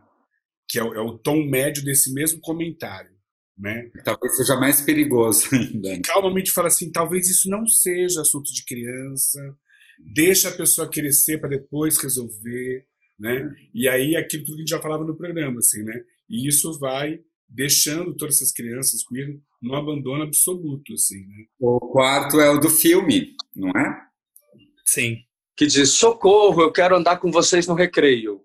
Que 0.74 0.80
é 0.80 0.84
o, 0.84 0.92
é 0.96 1.00
o 1.00 1.20
tom 1.20 1.46
médio 1.46 1.86
desse 1.86 2.12
mesmo 2.12 2.42
comentário. 2.42 3.12
né? 3.56 3.92
Talvez 4.04 4.36
seja 4.36 4.60
mais 4.60 4.82
perigoso 4.82 5.48
ainda. 5.54 6.02
Calmamente 6.02 6.50
fala 6.50 6.68
assim, 6.68 6.92
talvez 6.92 7.30
isso 7.30 7.48
não 7.48 7.68
seja 7.68 8.22
assunto 8.22 8.52
de 8.52 8.66
criança, 8.66 9.40
deixa 10.00 10.50
a 10.50 10.52
pessoa 10.52 10.90
crescer 10.90 11.38
para 11.38 11.50
depois 11.50 12.00
resolver, 12.00 12.88
né? 13.20 13.54
E 13.72 13.88
aí 13.88 14.16
aquilo 14.16 14.46
tudo 14.46 14.56
que 14.56 14.62
a 14.62 14.64
gente 14.64 14.72
já 14.72 14.82
falava 14.82 15.04
no 15.04 15.16
programa, 15.16 15.60
assim, 15.60 15.84
né? 15.84 16.04
E 16.28 16.48
isso 16.48 16.80
vai 16.80 17.20
deixando 17.48 18.16
todas 18.16 18.38
essas 18.38 18.52
crianças 18.52 19.06
queer 19.08 19.40
no 19.62 19.76
abandono 19.76 20.24
absoluto, 20.24 20.94
assim, 20.94 21.20
né? 21.28 21.46
O 21.60 21.80
quarto 21.80 22.40
é 22.40 22.50
o 22.50 22.60
do 22.60 22.72
filme, 22.72 23.36
não 23.56 23.70
é? 23.70 24.02
Sim. 24.84 25.18
Que 25.56 25.68
diz: 25.68 25.92
socorro, 25.92 26.64
eu 26.64 26.72
quero 26.72 26.96
andar 26.96 27.18
com 27.18 27.32
vocês 27.32 27.68
no 27.68 27.76
recreio. 27.76 28.42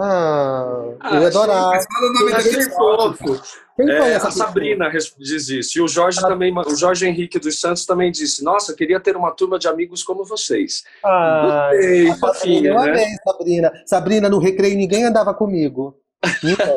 Ah, 0.00 0.82
Ah, 1.00 1.14
eu 1.16 1.20
ia 1.22 1.26
adorar. 1.28 1.70
Mas 1.70 1.86
fala 1.92 2.06
o 2.06 2.12
nome 2.14 2.26
Eu 2.26 2.30
da 2.30 2.36
achei 2.38 2.52
pessoa. 2.56 3.14
fofo. 3.14 3.42
Quem 3.76 3.90
É, 3.90 4.16
a 4.16 4.30
Sabrina 4.30 4.90
diz 5.18 5.48
isso. 5.48 5.78
E 5.78 5.80
o 5.82 5.88
Jorge 5.88 6.20
também, 6.20 6.52
o 6.56 6.76
Jorge 6.76 7.06
Henrique 7.06 7.38
dos 7.38 7.58
Santos 7.60 7.86
também 7.86 8.10
disse: 8.10 8.42
Nossa, 8.44 8.74
queria 8.74 9.00
ter 9.00 9.16
uma 9.16 9.30
turma 9.30 9.58
de 9.58 9.68
amigos 9.68 10.02
como 10.02 10.24
vocês. 10.24 10.84
Ai, 11.04 11.76
Ei, 11.76 12.06
Sabrina, 12.08 12.16
fofinha, 12.18 12.70
eu 12.70 12.74
né? 12.80 12.90
amei, 12.90 13.06
Sabrina. 13.24 13.72
Sabrina, 13.86 14.28
no 14.28 14.38
recreio 14.38 14.76
ninguém 14.76 15.04
andava 15.04 15.32
comigo. 15.32 15.96
Então, 16.44 16.76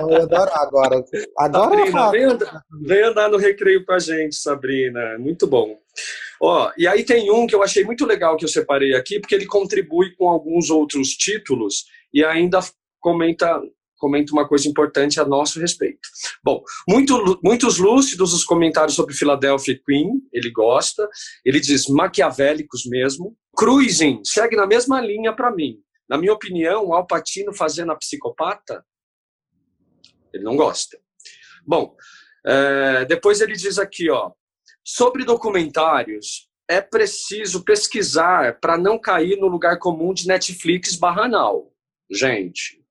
eu 0.00 0.10
ia 0.10 0.22
adorar 0.22 0.58
agora. 0.58 1.04
Agora 1.38 1.76
Sabrina, 1.76 2.10
vem, 2.10 2.24
andar, 2.24 2.62
vem 2.82 3.02
andar 3.02 3.30
no 3.30 3.36
recreio 3.36 3.84
com 3.84 3.92
a 3.92 3.98
gente, 3.98 4.36
Sabrina. 4.36 5.18
Muito 5.18 5.46
bom. 5.46 5.78
Ó, 6.40 6.70
e 6.76 6.86
aí 6.86 7.04
tem 7.04 7.30
um 7.30 7.46
que 7.46 7.54
eu 7.54 7.62
achei 7.62 7.84
muito 7.84 8.04
legal 8.04 8.36
que 8.36 8.44
eu 8.44 8.48
separei 8.48 8.94
aqui, 8.94 9.20
porque 9.20 9.34
ele 9.34 9.46
contribui 9.46 10.14
com 10.16 10.28
alguns 10.28 10.68
outros 10.70 11.10
títulos 11.10 11.84
e 12.12 12.24
ainda 12.24 12.60
comenta 13.00 13.60
comenta 13.98 14.32
uma 14.32 14.46
coisa 14.46 14.68
importante 14.68 15.18
a 15.18 15.24
nosso 15.24 15.58
respeito. 15.58 16.08
Bom, 16.44 16.62
muito, 16.88 17.40
muitos 17.42 17.78
lúcidos 17.78 18.34
os 18.34 18.44
comentários 18.44 18.94
sobre 18.94 19.14
Philadelphia 19.14 19.80
Queen, 19.84 20.20
ele 20.32 20.50
gosta, 20.50 21.08
ele 21.44 21.58
diz 21.60 21.88
maquiavélicos 21.88 22.84
mesmo. 22.84 23.34
Cruising 23.56 24.20
segue 24.22 24.54
na 24.54 24.66
mesma 24.66 25.00
linha 25.00 25.32
para 25.32 25.50
mim. 25.50 25.78
Na 26.08 26.16
minha 26.18 26.32
opinião, 26.32 26.86
o 26.86 26.94
Al 26.94 27.06
Pacino 27.06 27.52
fazendo 27.52 27.92
a 27.92 27.96
psicopata, 27.96 28.84
ele 30.32 30.44
não 30.44 30.56
gosta. 30.56 30.98
Bom, 31.66 31.96
é, 32.46 33.04
depois 33.04 33.40
ele 33.40 33.54
diz 33.54 33.78
aqui, 33.78 34.10
ó, 34.10 34.32
sobre 34.84 35.24
documentários, 35.24 36.48
é 36.68 36.80
preciso 36.80 37.64
pesquisar 37.64 38.60
para 38.60 38.76
não 38.76 38.98
cair 38.98 39.36
no 39.38 39.46
lugar 39.46 39.78
comum 39.78 40.12
de 40.12 40.26
Netflix 40.26 40.94
barranal. 40.96 41.72
Gente, 42.10 42.84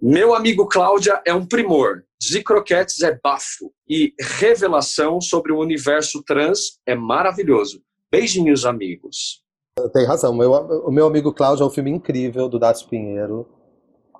meu 0.00 0.34
amigo 0.34 0.68
Cláudia 0.68 1.22
é 1.24 1.32
um 1.32 1.46
primor. 1.46 2.04
Zicroquetes 2.22 3.00
é 3.02 3.18
bafo. 3.22 3.72
E 3.88 4.14
revelação 4.20 5.20
sobre 5.20 5.52
o 5.52 5.58
universo 5.58 6.22
trans 6.22 6.80
é 6.86 6.94
maravilhoso. 6.94 7.82
Beijinhos, 8.10 8.64
amigos. 8.66 9.43
Tem 9.92 10.06
razão. 10.06 10.32
Meu, 10.32 10.52
o 10.52 10.90
meu 10.92 11.04
amigo 11.06 11.32
Cláudio 11.32 11.64
é 11.64 11.66
um 11.66 11.70
filme 11.70 11.90
incrível 11.90 12.48
do 12.48 12.60
Dácio 12.60 12.88
Pinheiro. 12.88 13.44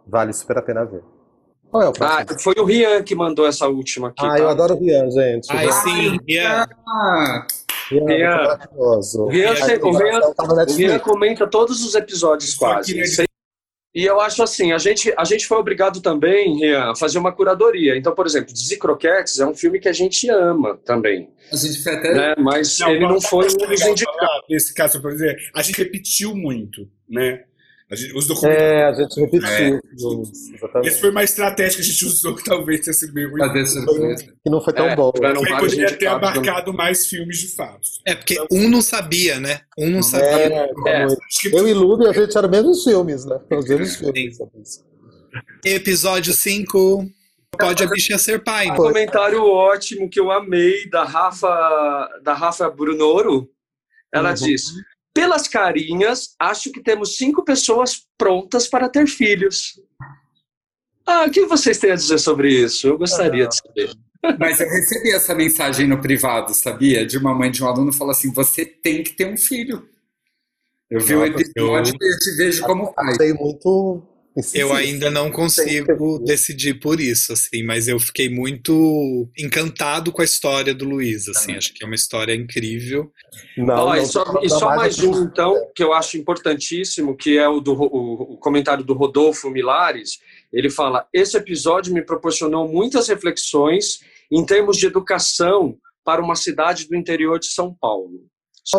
Vale 0.06 0.32
super 0.32 0.58
a 0.58 0.62
pena 0.62 0.84
ver. 0.84 1.02
Qual 1.70 1.80
é 1.82 1.87
o 1.87 1.90
Ah, 1.90 2.25
próximo? 2.25 2.40
foi 2.40 2.54
o 2.58 2.64
Rian 2.64 3.02
que 3.04 3.14
mandou 3.14 3.46
essa 3.46 3.68
última 3.68 4.08
aqui. 4.08 4.25
Ah, 4.25 4.30
tá? 4.30 4.38
eu 4.38 4.49
adoro 4.49 4.75
o 4.75 4.78
Rian, 4.80 5.08
gente. 5.11 5.46
Ai, 5.50 5.70
sim, 5.70 6.18
Ian. 6.28 6.66
Ah, 6.88 7.46
Rian, 7.88 8.04
Rian. 8.06 8.16
é 8.30 8.46
maravilhoso. 8.49 9.26
Rian, 9.28 9.52
Rian- 9.54 9.78
Rian 9.78 10.54
Netflix. 10.56 11.02
comenta 11.04 11.46
todos 11.46 11.84
os 11.84 11.94
episódios 11.94 12.54
Só 12.54 12.66
quase. 12.66 12.92
E 13.94 14.04
eu 14.04 14.20
acho 14.20 14.42
assim, 14.42 14.72
a 14.72 14.78
gente, 14.78 15.14
a 15.16 15.24
gente 15.24 15.46
foi 15.46 15.56
obrigado 15.56 16.00
também, 16.00 16.58
Rian, 16.58 16.90
a 16.90 16.96
fazer 16.96 17.18
uma 17.18 17.30
curadoria. 17.32 17.96
Então, 17.96 18.12
por 18.12 18.26
exemplo, 18.26 18.54
Zicroquetes 18.56 19.38
é 19.38 19.46
um 19.46 19.54
filme 19.54 19.78
que 19.78 19.88
a 19.88 19.92
gente 19.92 20.28
ama 20.28 20.76
também, 20.84 21.30
a 21.52 21.56
gente 21.56 21.80
foi 21.82 21.94
até. 21.94 22.12
né? 22.12 22.34
Mas 22.38 22.80
ele 22.80 23.00
não 23.06 23.20
foi 23.20 23.46
um 23.46 23.56
dos 23.68 23.80
indicados. 23.82 24.44
Nesse 24.50 24.74
caso, 24.74 25.00
por 25.00 25.12
exemplo, 25.12 25.40
a 25.54 25.62
gente 25.62 25.78
repetiu 25.78 26.34
muito, 26.34 26.88
né? 27.08 27.44
A 27.91 27.95
gente- 27.97 28.17
os 28.17 28.26
documentários. 28.26 28.73
É, 28.73 28.85
a 28.85 28.93
gente 28.95 29.21
repetiu. 29.21 29.83
É. 30.83 30.87
Esse 30.88 31.00
foi 31.00 31.11
uma 31.11 31.23
estratégia 31.23 31.76
que 31.76 31.83
a 31.83 31.85
gente 31.85 32.05
usou, 32.07 32.35
que 32.35 32.43
talvez 32.45 32.81
tenha 32.81 32.95
sido 32.95 33.12
meio 33.12 33.31
ruim. 33.31 33.43
Que 34.43 34.50
não 34.50 34.61
foi 34.62 34.73
tão 34.73 34.87
É, 34.87 34.97
bom. 34.97 35.12
tiveram 35.12 35.41
Porque 35.41 35.57
poderia 35.57 35.97
ter 35.99 36.07
abarcado 36.07 36.73
mais 36.73 37.07
filmes 37.07 37.38
de 37.38 37.49
fato. 37.55 37.81
É, 38.07 38.14
porque 38.14 38.37
um 38.50 38.69
não 38.71 38.81
sabia, 38.81 39.38
né? 39.38 39.61
Um 39.79 39.91
não 39.91 40.03
sabia. 40.03 40.26
É, 40.29 40.71
É. 40.88 41.07
Eu 41.53 41.69
e 41.69 41.75
Lube, 41.75 42.07
a 42.09 42.12
gente 42.12 42.37
era 42.37 42.47
os 42.47 42.50
mesmos 42.50 42.85
filmes, 42.85 43.25
né? 43.26 43.38
Os 43.53 43.69
mesmos 43.69 43.97
filmes. 43.97 44.38
Episódio 45.64 46.33
5. 46.33 47.07
Pode 47.59 47.85
a 47.85 47.87
bicha 47.87 48.19
ser 48.19 48.43
pai. 48.43 48.69
Um 48.71 48.75
comentário 48.76 49.43
ótimo 49.45 50.09
que 50.11 50.19
eu 50.19 50.31
amei 50.33 50.88
da 50.91 51.05
Rafa, 51.05 52.09
da 52.23 52.33
Rafa 52.35 52.69
Brunoro. 52.69 53.49
Ela 54.12 54.31
Uhum. 54.31 54.35
diz: 54.35 54.73
pelas 55.14 55.47
carinhas, 55.47 56.35
acho 56.40 56.73
que 56.73 56.83
temos 56.83 57.16
cinco 57.16 57.44
pessoas 57.44 58.02
prontas 58.18 58.66
para 58.66 58.88
ter 58.88 59.06
filhos. 59.06 59.80
Ah, 61.06 61.25
o 61.26 61.30
que 61.30 61.47
vocês 61.47 61.78
têm 61.78 61.92
a 61.92 61.97
dizer 61.97 62.18
sobre 62.18 62.52
isso? 62.52 62.88
Eu 62.88 62.99
gostaria 62.99 63.47
de 63.47 63.56
saber. 63.56 63.94
Mas 64.38 64.59
eu 64.59 64.68
recebi 64.68 65.12
essa 65.12 65.35
mensagem 65.35 65.87
no 65.87 66.00
privado, 66.00 66.54
sabia? 66.54 67.06
De 67.06 67.18
uma 67.18 67.35
mãe 67.35 67.50
de 67.50 67.62
um 67.62 67.68
aluno 67.68 67.92
falou 67.92 68.11
assim: 68.11 68.33
você 68.33 68.64
tem 68.64 69.02
que 69.02 69.12
ter 69.12 69.26
um 69.26 69.37
filho. 69.37 69.87
Eu 70.90 71.00
vi 71.00 71.14
o 71.14 71.25
episódio 71.25 71.94
e 72.00 72.12
eu 72.12 72.18
te 72.18 72.37
vejo 72.37 72.62
como 72.62 72.92
pai. 72.94 73.14
Achei 73.14 73.33
muito. 73.35 74.02
Eu 74.53 74.73
ainda 74.73 75.11
não 75.11 75.31
consigo 75.31 76.19
decidir 76.19 76.75
por 76.75 77.00
isso, 77.00 77.33
assim, 77.33 77.62
mas 77.62 77.87
eu 77.87 78.00
fiquei 78.00 78.29
muito 78.29 79.29
encantado 79.38 80.11
com 80.11 80.21
a 80.21 80.25
história 80.25 80.75
do 80.75 80.85
Luiz, 80.85 81.29
assim, 81.29 81.55
acho 81.55 81.73
que 81.73 81.85
é 81.85 81.87
uma 81.87 81.95
história 81.95 82.35
incrível. 82.35 83.12
Não, 83.57 83.64
não, 83.67 83.97
e 83.97 84.05
só, 84.05 84.25
não, 84.25 84.43
e 84.43 84.49
não, 84.49 84.59
só 84.59 84.75
mais 84.75 84.99
um, 84.99 85.23
então, 85.23 85.55
que 85.75 85.85
eu 85.85 85.93
acho 85.93 86.17
importantíssimo, 86.17 87.17
que 87.17 87.38
é 87.38 87.49
o, 87.49 87.61
do, 87.61 87.75
o, 87.75 88.35
o 88.35 88.37
comentário 88.38 88.83
do 88.83 88.93
Rodolfo 88.93 89.49
Milares. 89.50 90.19
Ele 90.53 90.69
fala: 90.69 91.07
Esse 91.12 91.37
episódio 91.37 91.95
me 91.95 92.03
proporcionou 92.03 92.67
muitas 92.69 93.07
reflexões 93.07 94.00
em 94.31 94.45
termos 94.45 94.76
de 94.76 94.87
educação 94.87 95.76
para 96.05 96.21
uma 96.21 96.35
cidade 96.35 96.88
do 96.88 96.97
interior 96.97 97.38
de 97.38 97.47
São 97.47 97.73
Paulo. 97.73 98.26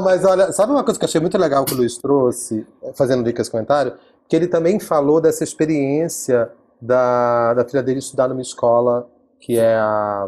Mas 0.04 0.26
olha, 0.26 0.52
sabe 0.52 0.72
uma 0.72 0.84
coisa 0.84 1.00
que 1.00 1.06
eu 1.06 1.08
achei 1.08 1.22
muito 1.22 1.38
legal 1.38 1.64
que 1.64 1.74
o 1.74 1.78
Luiz 1.78 1.98
trouxe, 1.98 2.66
fazendo 2.96 3.24
dica 3.24 3.42
esse 3.42 3.52
comentário? 3.52 3.94
Que 4.28 4.36
ele 4.36 4.48
também 4.48 4.80
falou 4.80 5.22
dessa 5.22 5.44
experiência 5.44 6.52
da, 6.82 7.54
da 7.54 7.66
filha 7.68 7.84
dele 7.84 8.00
estudar 8.00 8.28
numa 8.28 8.42
escola 8.42 9.10
que 9.40 9.58
é 9.58 9.76
a, 9.76 10.28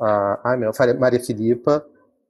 a 0.00 0.40
ai 0.44 0.56
meu, 0.56 0.70
Maria 0.98 1.20
Filipa, 1.20 1.84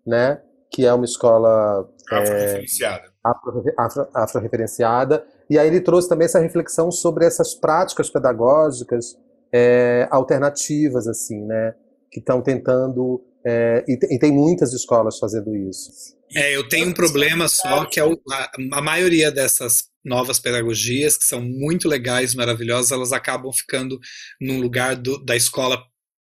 né? 0.06 0.40
Que 0.70 0.87
é 0.87 0.92
uma 0.92 1.04
escola 1.04 1.88
Afro-referenciada. 2.11 3.12
afro- 3.23 3.64
afro- 3.78 4.08
afro-referenciada. 4.14 5.25
E 5.49 5.58
aí 5.58 5.66
ele 5.68 5.80
trouxe 5.80 6.08
também 6.08 6.25
essa 6.25 6.38
reflexão 6.40 6.90
sobre 6.90 7.26
essas 7.26 7.54
práticas 7.54 8.08
pedagógicas 8.11 9.16
é, 9.52 10.08
alternativas, 10.11 11.06
assim, 11.06 11.40
né? 11.44 11.75
Que 12.11 12.18
estão 12.20 12.40
tentando. 12.40 13.23
é, 13.44 13.84
e, 13.87 13.99
te- 13.99 14.14
e 14.14 14.18
tem 14.18 14.32
muitas 14.32 14.73
escolas 14.73 15.18
fazendo 15.18 15.54
isso. 15.54 15.90
É, 16.34 16.56
eu 16.56 16.66
tenho 16.68 16.88
um 16.88 16.94
problema 16.94 17.46
só, 17.49 17.84
que 17.84 18.00
é 18.00 18.02
a, 18.02 18.50
a 18.78 18.82
maioria 18.82 19.30
dessas 19.30 19.84
novas 20.04 20.38
pedagogias, 20.38 21.16
que 21.16 21.25
são 21.25 21.40
muito 21.42 21.88
legais, 21.88 22.34
maravilhosas, 22.34 22.92
elas 22.92 23.12
acabam 23.12 23.52
ficando 23.52 23.99
num 24.40 24.61
lugar 24.61 24.96
do- 24.96 25.25
da 25.25 25.37
escola 25.37 25.82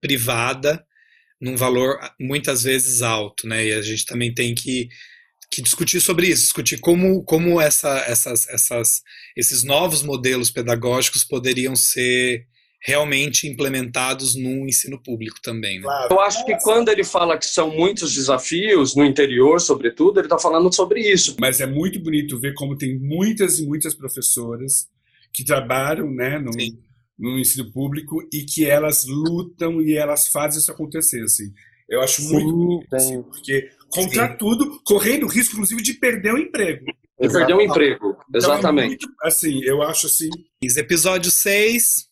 privada, 0.01 0.83
num 1.41 1.55
valor 1.55 1.97
muitas 2.19 2.63
vezes 2.63 3.01
alto, 3.01 3.47
né? 3.47 3.65
E 3.67 3.73
a 3.73 3.81
gente 3.81 4.05
também 4.05 4.33
tem 4.33 4.55
que, 4.55 4.89
que 5.51 5.61
discutir 5.61 6.01
sobre 6.01 6.27
isso, 6.27 6.43
discutir 6.43 6.79
como, 6.79 7.23
como 7.23 7.59
essa, 7.61 7.99
essas, 8.07 8.47
essas, 8.49 9.01
esses 9.35 9.63
novos 9.63 10.03
modelos 10.03 10.51
pedagógicos 10.51 11.23
poderiam 11.23 11.75
ser 11.75 12.45
realmente 12.81 13.47
implementados 13.47 14.35
no 14.35 14.67
ensino 14.67 15.01
público 15.01 15.39
também, 15.41 15.77
né? 15.77 15.83
Claro. 15.83 16.13
Eu 16.13 16.19
acho 16.21 16.45
que 16.45 16.55
quando 16.59 16.89
ele 16.89 17.03
fala 17.03 17.37
que 17.37 17.45
são 17.45 17.75
muitos 17.75 18.13
desafios, 18.13 18.95
no 18.95 19.03
interior, 19.03 19.59
sobretudo, 19.59 20.19
ele 20.19 20.27
está 20.27 20.39
falando 20.39 20.73
sobre 20.73 21.01
isso. 21.01 21.35
Mas 21.39 21.59
é 21.59 21.65
muito 21.65 21.99
bonito 21.99 22.39
ver 22.39 22.53
como 22.53 22.77
tem 22.77 22.97
muitas 22.97 23.59
e 23.59 23.65
muitas 23.65 23.93
professoras 23.93 24.87
que 25.33 25.43
trabalham 25.43 26.09
né, 26.09 26.39
no, 26.39 26.53
Sim. 26.53 26.77
no 27.17 27.37
ensino 27.37 27.69
público 27.71 28.21
e 28.33 28.43
que 28.43 28.65
elas 28.65 29.05
lutam 29.05 29.81
e 29.81 29.95
elas 29.95 30.27
fazem 30.27 30.59
isso 30.59 30.71
acontecer. 30.71 31.21
Assim. 31.23 31.51
Eu 31.89 32.01
acho 32.01 32.21
muito 32.23 32.49
Sim, 32.49 32.55
bonito, 32.55 32.89
tem. 32.89 32.97
assim, 32.97 33.23
porque 33.23 33.69
contra 33.89 34.37
tudo, 34.37 34.79
correndo 34.85 35.25
o 35.25 35.29
risco, 35.29 35.53
inclusive, 35.53 35.81
de 35.81 35.93
perder 35.95 36.33
o 36.33 36.37
emprego. 36.37 36.85
De 37.19 37.27
perder 37.27 37.55
um 37.55 37.61
emprego. 37.61 38.15
Então, 38.29 38.33
é 38.33 38.37
Exatamente. 38.37 38.87
muito, 38.87 39.09
assim, 39.23 39.61
eu 39.63 39.81
acho 39.81 40.07
assim. 40.07 40.29
Episódio 40.63 41.29
6, 41.29 42.08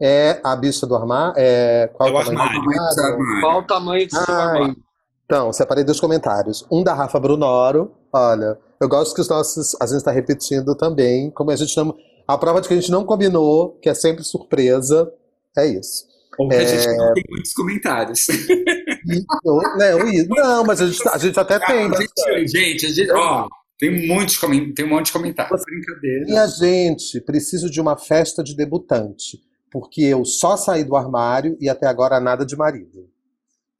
É 0.00 0.40
a 0.44 0.54
bicha 0.56 0.86
do 0.86 0.94
armário? 0.94 1.34
É, 1.38 1.88
qual 1.94 2.08
É 2.08 2.12
o 2.12 2.24
tamanho 2.24 2.36
do 2.36 2.40
armário. 2.70 3.40
Qual 3.40 3.58
o 3.58 3.62
tamanho 3.62 4.06
do 4.06 4.10
seu 4.10 4.34
Ai, 4.34 4.42
armário? 4.56 4.76
então, 5.24 5.52
separei 5.52 5.84
dois 5.84 5.98
comentários. 5.98 6.66
Um 6.70 6.82
da 6.82 6.92
Rafa 6.94 7.18
Brunoro. 7.18 7.92
Olha, 8.12 8.58
eu 8.80 8.88
gosto 8.88 9.14
que 9.14 9.20
os 9.22 9.28
nossos. 9.28 9.74
A 9.80 9.86
gente 9.86 9.96
está 9.98 10.10
repetindo 10.10 10.74
também. 10.76 11.30
Como 11.30 11.50
a 11.50 11.56
gente 11.56 11.74
não. 11.76 11.94
A 12.28 12.36
prova 12.36 12.60
de 12.60 12.68
que 12.68 12.74
a 12.74 12.76
gente 12.76 12.90
não 12.90 13.04
combinou, 13.04 13.78
que 13.80 13.88
é 13.88 13.94
sempre 13.94 14.22
surpresa, 14.24 15.10
é 15.56 15.66
isso. 15.66 16.04
Ou 16.38 16.48
que 16.48 16.56
a 16.56 16.64
gente 16.66 16.86
não 16.96 17.12
tem 17.14 17.24
muitos 17.30 17.52
comentários. 17.54 18.28
E, 18.28 19.24
eu- 19.44 19.60
não, 19.78 20.08
e- 20.08 20.26
não, 20.28 20.64
mas 20.64 20.82
a 20.82 20.86
gente, 20.86 21.08
a 21.08 21.16
gente 21.16 21.38
até 21.40 21.58
tem. 21.58 21.86
A 21.86 21.96
gente, 22.00 22.48
gente, 22.48 22.86
a 22.86 22.88
gente, 22.90 23.10
ó, 23.12 23.46
tem, 23.78 24.06
muitos, 24.08 24.38
tem 24.74 24.84
um 24.84 24.88
monte 24.88 25.06
de 25.06 25.12
comentários. 25.12 25.62
Brincadeira. 25.64 26.24
Minha 26.26 26.46
gente, 26.48 27.20
preciso 27.22 27.70
de 27.70 27.80
uma 27.80 27.96
festa 27.96 28.42
de 28.42 28.54
debutante, 28.56 29.38
porque 29.70 30.02
eu 30.02 30.24
só 30.24 30.56
saí 30.56 30.84
do 30.84 30.96
armário 30.96 31.56
e 31.60 31.68
até 31.68 31.86
agora 31.86 32.20
nada 32.20 32.44
de 32.46 32.56
marido. 32.56 33.08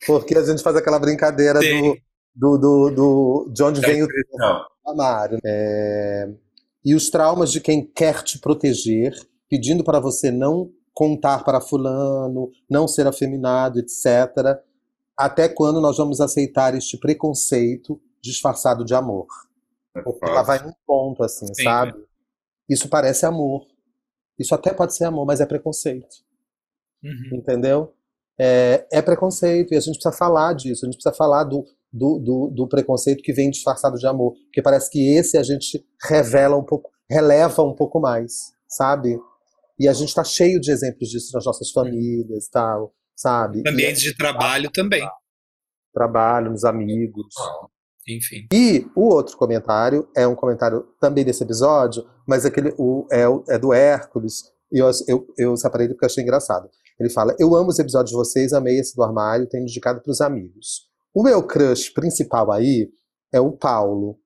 Porque 0.07 0.37
a 0.37 0.45
gente 0.45 0.63
faz 0.63 0.77
aquela 0.77 0.99
brincadeira 0.99 1.61
do, 2.35 2.59
do, 2.59 2.59
do, 2.59 2.91
do- 2.91 3.53
de 3.53 3.63
onde 3.63 3.81
vem 3.81 4.03
o 4.03 4.09
armário. 4.87 5.39
É, 5.45 6.29
E 6.85 6.95
os 6.95 7.11
traumas 7.11 7.51
de 7.53 7.61
quem 7.61 7.85
quer 7.87 8.23
te 8.23 8.39
proteger, 8.39 9.15
pedindo 9.49 9.83
para 9.85 10.01
você 10.01 10.31
não 10.31 10.71
contar 10.95 11.45
para 11.45 11.61
fulano, 11.61 12.51
não 12.71 12.87
ser 12.89 13.07
afeminado, 13.07 13.79
etc. 13.81 14.61
Até 15.17 15.49
quando 15.49 15.81
nós 15.81 15.97
vamos 15.97 16.21
aceitar 16.21 16.75
este 16.75 16.99
preconceito 16.99 18.01
disfarçado 18.23 18.85
de 18.85 18.95
amor? 18.95 19.27
Porque 20.05 20.25
ela 20.27 20.43
vai 20.43 20.63
num 20.63 20.73
ponto, 20.87 21.23
assim, 21.25 21.47
Sim. 21.55 21.65
sabe? 21.65 21.95
Isso 22.69 22.89
parece 22.89 23.25
amor. 23.27 23.67
Isso 24.39 24.55
até 24.55 24.73
pode 24.73 24.95
ser 24.95 25.05
amor, 25.05 25.27
mas 25.27 25.41
é 25.41 25.47
preconceito. 25.47 26.25
Uhum. 27.03 27.39
Entendeu? 27.39 27.95
É, 28.39 28.87
é 28.93 29.01
preconceito 29.01 29.73
e 29.73 29.77
a 29.77 29.81
gente 29.81 29.95
precisa 29.95 30.13
falar 30.13 30.55
disso. 30.55 30.85
A 30.85 30.89
gente 30.89 30.97
precisa 30.97 31.15
falar 31.15 31.45
do, 31.45 31.65
do, 31.93 32.19
do, 32.19 32.51
do 32.55 32.69
preconceito 32.69 33.23
que 33.23 33.33
vem 33.33 33.51
disfarçado 33.51 33.97
de 33.97 34.07
amor. 34.07 34.35
Porque 34.45 34.63
parece 34.63 34.91
que 34.91 35.17
esse 35.17 35.39
a 35.39 35.43
gente 35.43 35.85
revela 36.03 36.57
um 36.57 36.65
pouco, 36.65 36.91
releva 37.11 37.63
um 37.63 37.75
pouco 37.75 38.01
mais, 38.01 38.53
sabe? 38.69 39.19
E 39.79 39.89
a 39.89 39.93
gente 39.93 40.09
está 40.09 40.25
cheio 40.25 40.61
de 40.61 40.71
exemplos 40.71 41.09
disso 41.09 41.31
nas 41.35 41.45
nossas 41.45 41.71
famílias, 41.71 42.49
tal, 42.49 42.95
sabe? 43.15 43.63
E 43.65 43.69
Ambientes 43.69 44.03
de 44.03 44.17
trabalho 44.17 44.71
também, 44.71 45.07
trabalho, 45.93 46.51
nos 46.51 46.65
amigos. 46.65 47.27
Enfim. 48.09 48.47
E 48.53 48.87
o 48.95 49.09
outro 49.09 49.37
comentário 49.37 50.09
é 50.17 50.27
um 50.27 50.35
comentário 50.35 50.87
também 51.01 51.25
desse 51.25 51.43
episódio, 51.43 52.05
mas 52.27 52.45
aquele, 52.45 52.75
o, 52.79 53.07
é, 53.11 53.29
o- 53.29 53.45
é 53.49 53.59
do 53.59 53.73
Hércules, 53.73 54.45
e 54.73 54.79
eu, 54.79 54.91
eu, 55.07 55.27
eu 55.39 55.57
separei 55.57 55.87
ele 55.87 55.95
porque 55.95 56.05
eu 56.05 56.09
achei 56.09 56.23
engraçado. 56.23 56.69
Ele 56.99 57.11
fala: 57.11 57.35
Eu 57.39 57.55
amo 57.55 57.69
os 57.71 57.79
episódios 57.79 58.11
de 58.11 58.17
vocês, 58.17 58.53
amei 58.53 58.79
esse 58.79 58.97
do 58.97 59.03
armário, 59.03 59.49
tenho 59.49 59.63
indicado 59.63 60.01
para 60.01 60.11
os 60.11 60.21
amigos. 60.21 60.87
O 61.15 61.23
meu 61.23 61.43
crush 61.43 61.91
principal 61.93 62.51
aí 62.53 62.89
é 63.33 63.41
o 63.41 63.53
Paulo. 63.53 64.19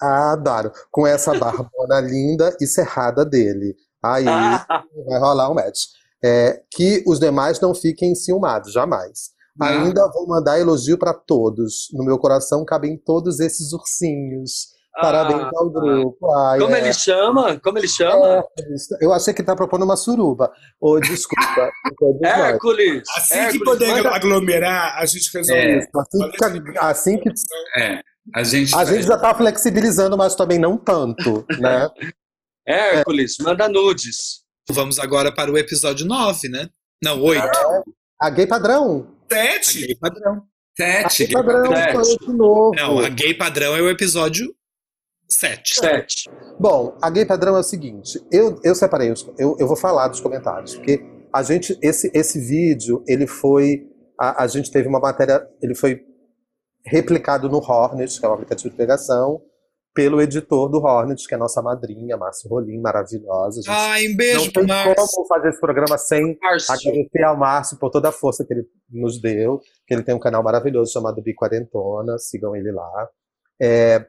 Ah, 0.00 0.32
adoro. 0.32 0.72
Com 0.90 1.06
essa 1.06 1.36
barbona 1.38 2.00
linda 2.02 2.56
e 2.60 2.66
cerrada 2.66 3.24
dele. 3.24 3.74
Aí 4.02 4.24
vai 5.06 5.18
rolar 5.20 5.50
um 5.50 5.54
match. 5.54 5.80
É, 6.22 6.62
que 6.70 7.02
os 7.06 7.18
demais 7.18 7.60
não 7.60 7.74
fiquem 7.74 8.12
enciumados, 8.12 8.72
jamais. 8.72 9.30
Ainda 9.60 10.10
vou 10.12 10.26
mandar 10.26 10.58
elogio 10.58 10.96
para 10.98 11.12
todos. 11.14 11.88
No 11.92 12.04
meu 12.04 12.18
coração 12.18 12.64
cabem 12.64 12.96
todos 12.96 13.40
esses 13.40 13.72
ursinhos. 13.72 14.78
Parabéns 15.00 15.40
Ah, 15.42 15.50
ao 15.56 15.70
grupo. 15.70 16.34
Ai, 16.34 16.58
Como 16.58 16.74
é. 16.74 16.80
ele 16.80 16.92
chama? 16.92 17.58
Como 17.60 17.78
ele 17.78 17.86
chama? 17.88 18.44
Eu 19.00 19.12
achei 19.12 19.32
que 19.32 19.40
ele 19.40 19.46
tá 19.46 19.54
propondo 19.54 19.84
uma 19.84 19.96
suruba. 19.96 20.50
Ô, 20.80 20.98
desculpa. 20.98 21.70
Hércules. 22.24 23.02
Assim 23.16 23.34
que 23.34 23.40
Hércules, 23.40 23.64
poder 23.64 23.86
manda- 23.94 24.10
aglomerar, 24.16 24.98
a 24.98 25.06
gente 25.06 25.30
resolve 25.32 25.62
É. 25.62 25.78
isso. 25.78 25.88
Assim 25.96 26.30
que, 26.30 26.78
assim 26.78 27.18
que 27.18 27.28
É, 27.78 28.00
a 28.34 28.42
gente, 28.42 28.74
a 28.74 28.84
gente 28.84 29.06
já 29.06 29.16
tá 29.16 29.32
flexibilizando, 29.34 30.16
mas 30.18 30.34
também 30.34 30.58
não 30.58 30.76
tanto, 30.76 31.46
né? 31.60 31.88
Hércules, 32.66 33.36
manda 33.40 33.68
nudes. 33.68 34.40
Vamos 34.70 34.98
agora 34.98 35.32
para 35.34 35.50
o 35.50 35.56
episódio 35.58 36.04
9, 36.06 36.48
né? 36.48 36.68
Não, 37.02 37.22
8. 37.22 37.42
A 38.20 38.28
gay 38.28 38.46
padrão. 38.46 39.16
Sete. 39.32 39.86
gay 39.86 39.96
padrão. 39.96 40.42
sete. 40.76 41.26
Gay 41.26 41.34
padrão, 41.34 41.74
Sete. 41.74 41.92
foi 41.94 42.18
de 42.18 42.32
novo. 42.32 42.74
Não, 42.74 42.98
a 42.98 43.08
gay 43.08 43.32
padrão 43.32 43.76
é 43.76 43.80
o 43.80 43.88
episódio 43.88 44.54
7. 45.30 45.76
Sete. 45.76 46.30
Bom, 46.58 46.98
a 47.00 47.08
gay 47.08 47.24
padrão 47.24 47.56
é 47.56 47.60
o 47.60 47.62
seguinte, 47.62 48.20
eu, 48.30 48.60
eu 48.64 48.74
separei, 48.74 49.10
os, 49.10 49.26
eu, 49.38 49.56
eu 49.58 49.66
vou 49.66 49.76
falar 49.76 50.08
dos 50.08 50.20
comentários, 50.20 50.74
porque 50.74 51.00
a 51.32 51.42
gente, 51.42 51.78
esse, 51.80 52.10
esse 52.12 52.40
vídeo, 52.40 53.02
ele 53.06 53.26
foi, 53.26 53.86
a, 54.18 54.42
a 54.42 54.46
gente 54.48 54.70
teve 54.70 54.88
uma 54.88 54.98
matéria, 54.98 55.46
ele 55.62 55.74
foi 55.74 56.04
replicado 56.84 57.48
no 57.48 57.58
Hornet, 57.58 58.18
que 58.18 58.26
é 58.26 58.28
um 58.28 58.34
aplicativo 58.34 58.70
de 58.70 58.76
pegação, 58.76 59.40
pelo 59.94 60.20
editor 60.20 60.68
do 60.68 60.78
Hornet, 60.78 61.26
que 61.26 61.34
é 61.34 61.36
a 61.36 61.40
nossa 61.40 61.60
madrinha, 61.60 62.16
Márcio 62.16 62.48
Rolim, 62.48 62.80
maravilhosa. 62.80 63.60
Gente 63.60 63.70
Ai, 63.70 64.06
um 64.06 64.10
não 64.10 64.16
beijo 64.16 64.40
tem 64.44 64.52
pro 64.52 64.66
Márcio. 64.66 64.94
como 64.94 65.26
fazer 65.26 65.48
esse 65.48 65.60
programa 65.60 65.98
sem 65.98 66.38
Márcio. 66.40 66.72
agradecer 66.74 67.22
ao 67.24 67.36
Márcio 67.36 67.78
por 67.78 67.90
toda 67.90 68.08
a 68.08 68.12
força 68.12 68.44
que 68.44 68.52
ele 68.54 68.66
nos 68.88 69.20
deu, 69.20 69.60
que 69.86 69.94
ele 69.94 70.02
tem 70.02 70.14
um 70.14 70.20
canal 70.20 70.42
maravilhoso 70.42 70.92
chamado 70.92 71.22
Biquarentona, 71.22 72.18
sigam 72.18 72.54
ele 72.54 72.70
lá. 72.70 73.08
É, 73.60 74.06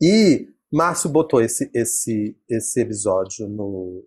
e 0.00 0.48
Márcio 0.72 1.08
botou 1.08 1.40
esse, 1.40 1.70
esse, 1.74 2.36
esse 2.48 2.80
episódio 2.80 3.48
no, 3.48 4.04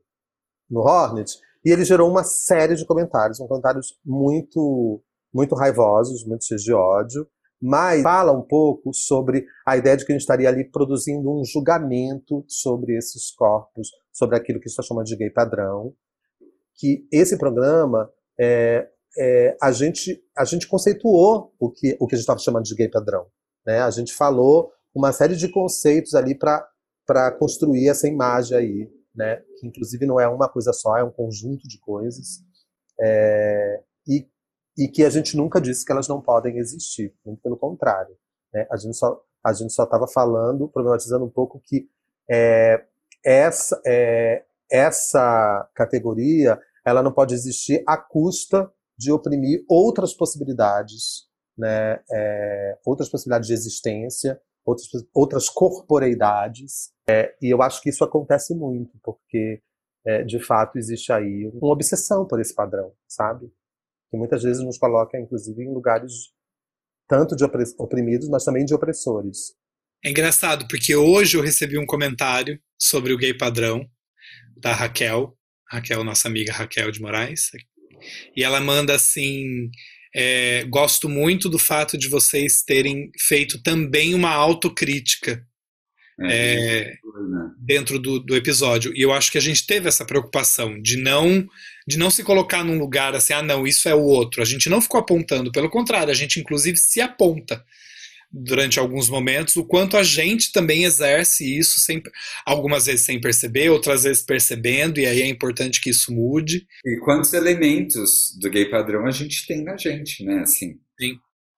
no 0.70 0.82
Hornet 0.82 1.38
e 1.66 1.72
ele 1.72 1.84
gerou 1.84 2.10
uma 2.10 2.24
série 2.24 2.76
de 2.76 2.86
comentários, 2.86 3.38
são 3.38 3.48
comentários 3.48 4.00
muito, 4.06 5.04
muito 5.34 5.56
raivosos, 5.56 6.26
muito 6.26 6.46
cheios 6.46 6.64
de 6.64 6.74
ódio, 6.74 7.28
mas 7.62 8.02
fala 8.02 8.32
um 8.32 8.42
pouco 8.42 8.94
sobre 8.94 9.46
a 9.66 9.78
ideia 9.78 9.96
de 9.96 10.06
que 10.06 10.12
a 10.12 10.16
gente 10.16 10.22
estaria 10.22 10.50
ali 10.50 10.64
produzindo 10.70 11.32
um 11.32 11.44
julgamento 11.46 12.44
sobre 12.48 12.98
esses 12.98 13.32
corpos, 13.32 13.90
sobre 14.12 14.36
aquilo 14.36 14.60
que 14.60 14.68
está 14.68 14.82
chamando 14.82 15.06
de 15.06 15.16
gay 15.16 15.30
padrão, 15.30 15.94
que 16.76 17.08
esse 17.12 17.38
programa 17.38 18.10
é, 18.40 18.88
é, 19.18 19.58
a 19.62 19.72
gente 19.72 20.24
a 20.38 20.46
gente 20.46 20.68
conceituou 20.68 21.54
o 21.60 21.70
que 21.70 21.96
o 22.00 22.08
que 22.08 22.16
a 22.16 22.18
gente 22.18 22.24
estava 22.24 22.40
chamando 22.40 22.64
de 22.64 22.76
gay 22.76 22.90
padrão, 22.90 23.28
né? 23.66 23.80
A 23.80 23.92
gente 23.92 24.14
falou 24.14 24.72
uma 24.94 25.12
série 25.12 25.36
de 25.36 25.48
conceitos 25.50 26.16
ali 26.16 26.34
para 26.34 26.68
para 27.06 27.32
construir 27.32 27.90
essa 27.90 28.08
imagem 28.08 28.58
aí, 28.58 28.90
né? 29.14 29.38
Que 29.60 29.68
inclusive 29.68 30.06
não 30.06 30.20
é 30.20 30.28
uma 30.28 30.50
coisa 30.50 30.74
só, 30.74 30.98
é 30.98 31.04
um 31.04 31.12
conjunto 31.12 31.68
de 31.68 31.78
coisas 31.80 32.42
é, 33.00 33.82
e 34.08 34.28
e 34.78 34.88
que 34.88 35.04
a 35.04 35.10
gente 35.10 35.36
nunca 35.36 35.60
disse 35.60 35.86
que 35.86 35.92
elas 35.92 36.08
não 36.08 36.22
podem 36.22 36.58
existir, 36.58 37.14
muito 37.26 37.42
pelo 37.42 37.58
contrário, 37.58 38.16
né? 38.54 38.68
A 38.72 38.78
gente 38.78 38.96
só 38.96 39.22
a 39.44 39.54
gente 39.54 39.74
só 39.74 39.86
estava 39.86 40.08
falando, 40.08 40.68
problematizando 40.68 41.26
um 41.26 41.30
pouco 41.30 41.60
que 41.66 41.90
é, 42.30 42.86
essa 43.26 43.82
é, 43.86 44.46
essa 44.72 45.70
categoria 45.76 46.60
ela 46.86 47.04
não 47.04 47.12
pode 47.12 47.34
existir 47.34 47.84
à 47.88 47.98
custa 47.98 48.72
de 48.98 49.12
oprimir 49.12 49.64
outras 49.68 50.14
possibilidades, 50.14 51.28
né, 51.58 52.00
é, 52.12 52.78
outras 52.86 53.10
possibilidades 53.10 53.48
de 53.48 53.54
existência, 53.54 54.40
outras, 54.66 54.88
outras 55.14 55.50
corporeidades. 55.50 56.92
É, 57.10 57.36
e 57.42 57.54
eu 57.54 57.62
acho 57.62 57.82
que 57.82 57.90
isso 57.90 58.04
acontece 58.04 58.56
muito, 58.56 58.98
porque 59.04 59.62
é, 60.06 60.24
de 60.24 60.40
fato 60.40 60.78
existe 60.78 61.12
aí 61.12 61.52
uma 61.54 61.74
obsessão 61.74 62.26
por 62.26 62.40
esse 62.40 62.54
padrão, 62.54 62.92
sabe? 63.08 63.52
Que 64.12 64.18
muitas 64.18 64.44
vezes 64.44 64.64
nos 64.64 64.78
coloca, 64.78 65.18
inclusive, 65.18 65.64
em 65.64 65.74
lugares 65.74 66.12
tanto 67.08 67.36
de 67.36 67.44
oprimidos, 67.78 68.30
mas 68.30 68.44
também 68.44 68.64
de 68.64 68.74
opressores. 68.74 69.54
É 70.04 70.10
engraçado, 70.10 70.68
porque 70.68 70.96
hoje 70.96 71.38
eu 71.38 71.42
recebi 71.42 71.78
um 71.78 71.86
comentário 71.86 72.60
sobre 72.80 73.14
o 73.14 73.18
gay 73.18 73.34
padrão 73.34 73.86
da 74.58 74.74
Raquel, 74.74 75.38
Raquel, 75.70 76.04
nossa 76.04 76.28
amiga 76.28 76.54
Raquel 76.54 76.92
de 76.92 77.02
Moraes, 77.02 77.52
e 78.36 78.44
ela 78.44 78.60
manda 78.60 78.96
assim: 78.96 79.70
é, 80.16 80.64
gosto 80.66 81.08
muito 81.08 81.50
do 81.50 81.60
fato 81.60 81.98
de 81.98 82.08
vocês 82.08 82.64
terem 82.64 83.12
feito 83.28 83.62
também 83.62 84.14
uma 84.14 84.32
autocrítica 84.32 85.46
é, 86.20 86.86
né? 86.86 87.52
dentro 87.60 88.00
do, 88.00 88.20
do 88.20 88.36
episódio. 88.36 88.92
E 88.96 89.02
eu 89.02 89.12
acho 89.12 89.32
que 89.32 89.38
a 89.38 89.42
gente 89.42 89.66
teve 89.66 89.88
essa 89.88 90.06
preocupação 90.06 90.82
de 90.82 90.98
não 90.98 91.48
de 91.92 92.00
não 92.00 92.10
se 92.10 92.24
colocar 92.24 92.64
num 92.64 92.80
lugar 92.80 93.14
assim, 93.14 93.34
ah, 93.34 93.42
não, 93.42 93.68
isso 93.68 93.90
é 93.90 93.94
o 93.94 94.02
outro. 94.02 94.42
A 94.42 94.46
gente 94.46 94.70
não 94.70 94.82
ficou 94.82 95.00
apontando, 95.00 95.52
pelo 95.52 95.70
contrário, 95.70 96.10
a 96.10 96.16
gente 96.16 96.40
inclusive 96.40 96.78
se 96.78 97.02
aponta 97.02 97.64
durante 98.34 98.80
alguns 98.80 99.10
momentos 99.10 99.58
o 99.58 99.66
quanto 99.66 99.98
a 99.98 100.04
gente 100.04 100.54
também 100.54 100.86
exerce 100.86 101.44
isso 101.58 101.82
sem, 101.82 102.02
algumas 102.46 102.86
vezes 102.86 103.06
sem 103.06 103.20
perceber, 103.20 103.70
outras 103.70 104.04
vezes 104.04 104.24
percebendo, 104.24 105.02
e 105.02 105.06
aí 105.06 105.22
é 105.22 105.28
importante 105.28 105.82
que 105.82 105.90
isso 105.90 106.14
mude. 106.14 106.66
E 106.86 106.98
quantos 107.04 107.34
elementos 107.34 108.38
do 108.40 108.50
gay 108.50 108.70
padrão 108.70 109.06
a 109.06 109.12
gente 109.12 109.46
tem 109.46 109.64
na 109.64 109.76
gente, 109.76 110.24
né? 110.24 110.40
Assim, 110.40 110.80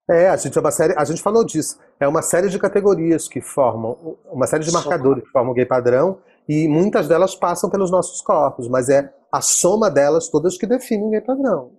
É, 0.09 0.27
a 0.29 0.35
gente 0.35 0.57
é 0.57 0.61
uma 0.61 0.71
série, 0.71 0.93
a 0.97 1.05
gente 1.05 1.21
falou 1.21 1.45
disso. 1.45 1.77
É 1.99 2.07
uma 2.07 2.23
série 2.23 2.49
de 2.49 2.57
categorias 2.57 3.27
que 3.27 3.39
formam, 3.39 4.17
uma 4.25 4.47
série 4.47 4.63
de 4.63 4.71
Só. 4.71 4.79
marcadores 4.79 5.23
que 5.23 5.29
formam 5.29 5.51
o 5.51 5.55
gay 5.55 5.65
padrão, 5.65 6.19
e 6.49 6.67
muitas 6.67 7.07
delas 7.07 7.35
passam 7.35 7.69
pelos 7.69 7.91
nossos 7.91 8.19
corpos, 8.21 8.67
mas 8.67 8.89
é 8.89 9.13
a 9.33 9.41
soma 9.41 9.91
delas 9.91 10.29
todas 10.29 10.57
que 10.59 10.67
definem 10.67 11.07
o 11.07 11.11
gay 11.11 11.21
padrão, 11.21 11.73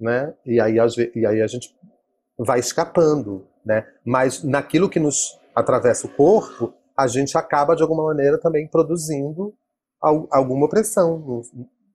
né? 0.00 0.34
E 0.46 0.60
aí, 0.60 0.76
e 1.16 1.26
aí 1.26 1.42
a 1.42 1.46
gente 1.48 1.74
vai 2.38 2.60
escapando, 2.60 3.46
né? 3.66 3.86
Mas 4.06 4.44
naquilo 4.44 4.88
que 4.90 5.00
nos 5.00 5.38
atravessa 5.54 6.06
o 6.06 6.14
corpo, 6.14 6.74
a 6.96 7.08
gente 7.08 7.36
acaba 7.38 7.74
de 7.76 7.82
alguma 7.82 8.04
maneira 8.04 8.38
também 8.40 8.68
produzindo 8.68 9.54
al- 10.00 10.28
alguma 10.32 10.66
opressão 10.66 11.42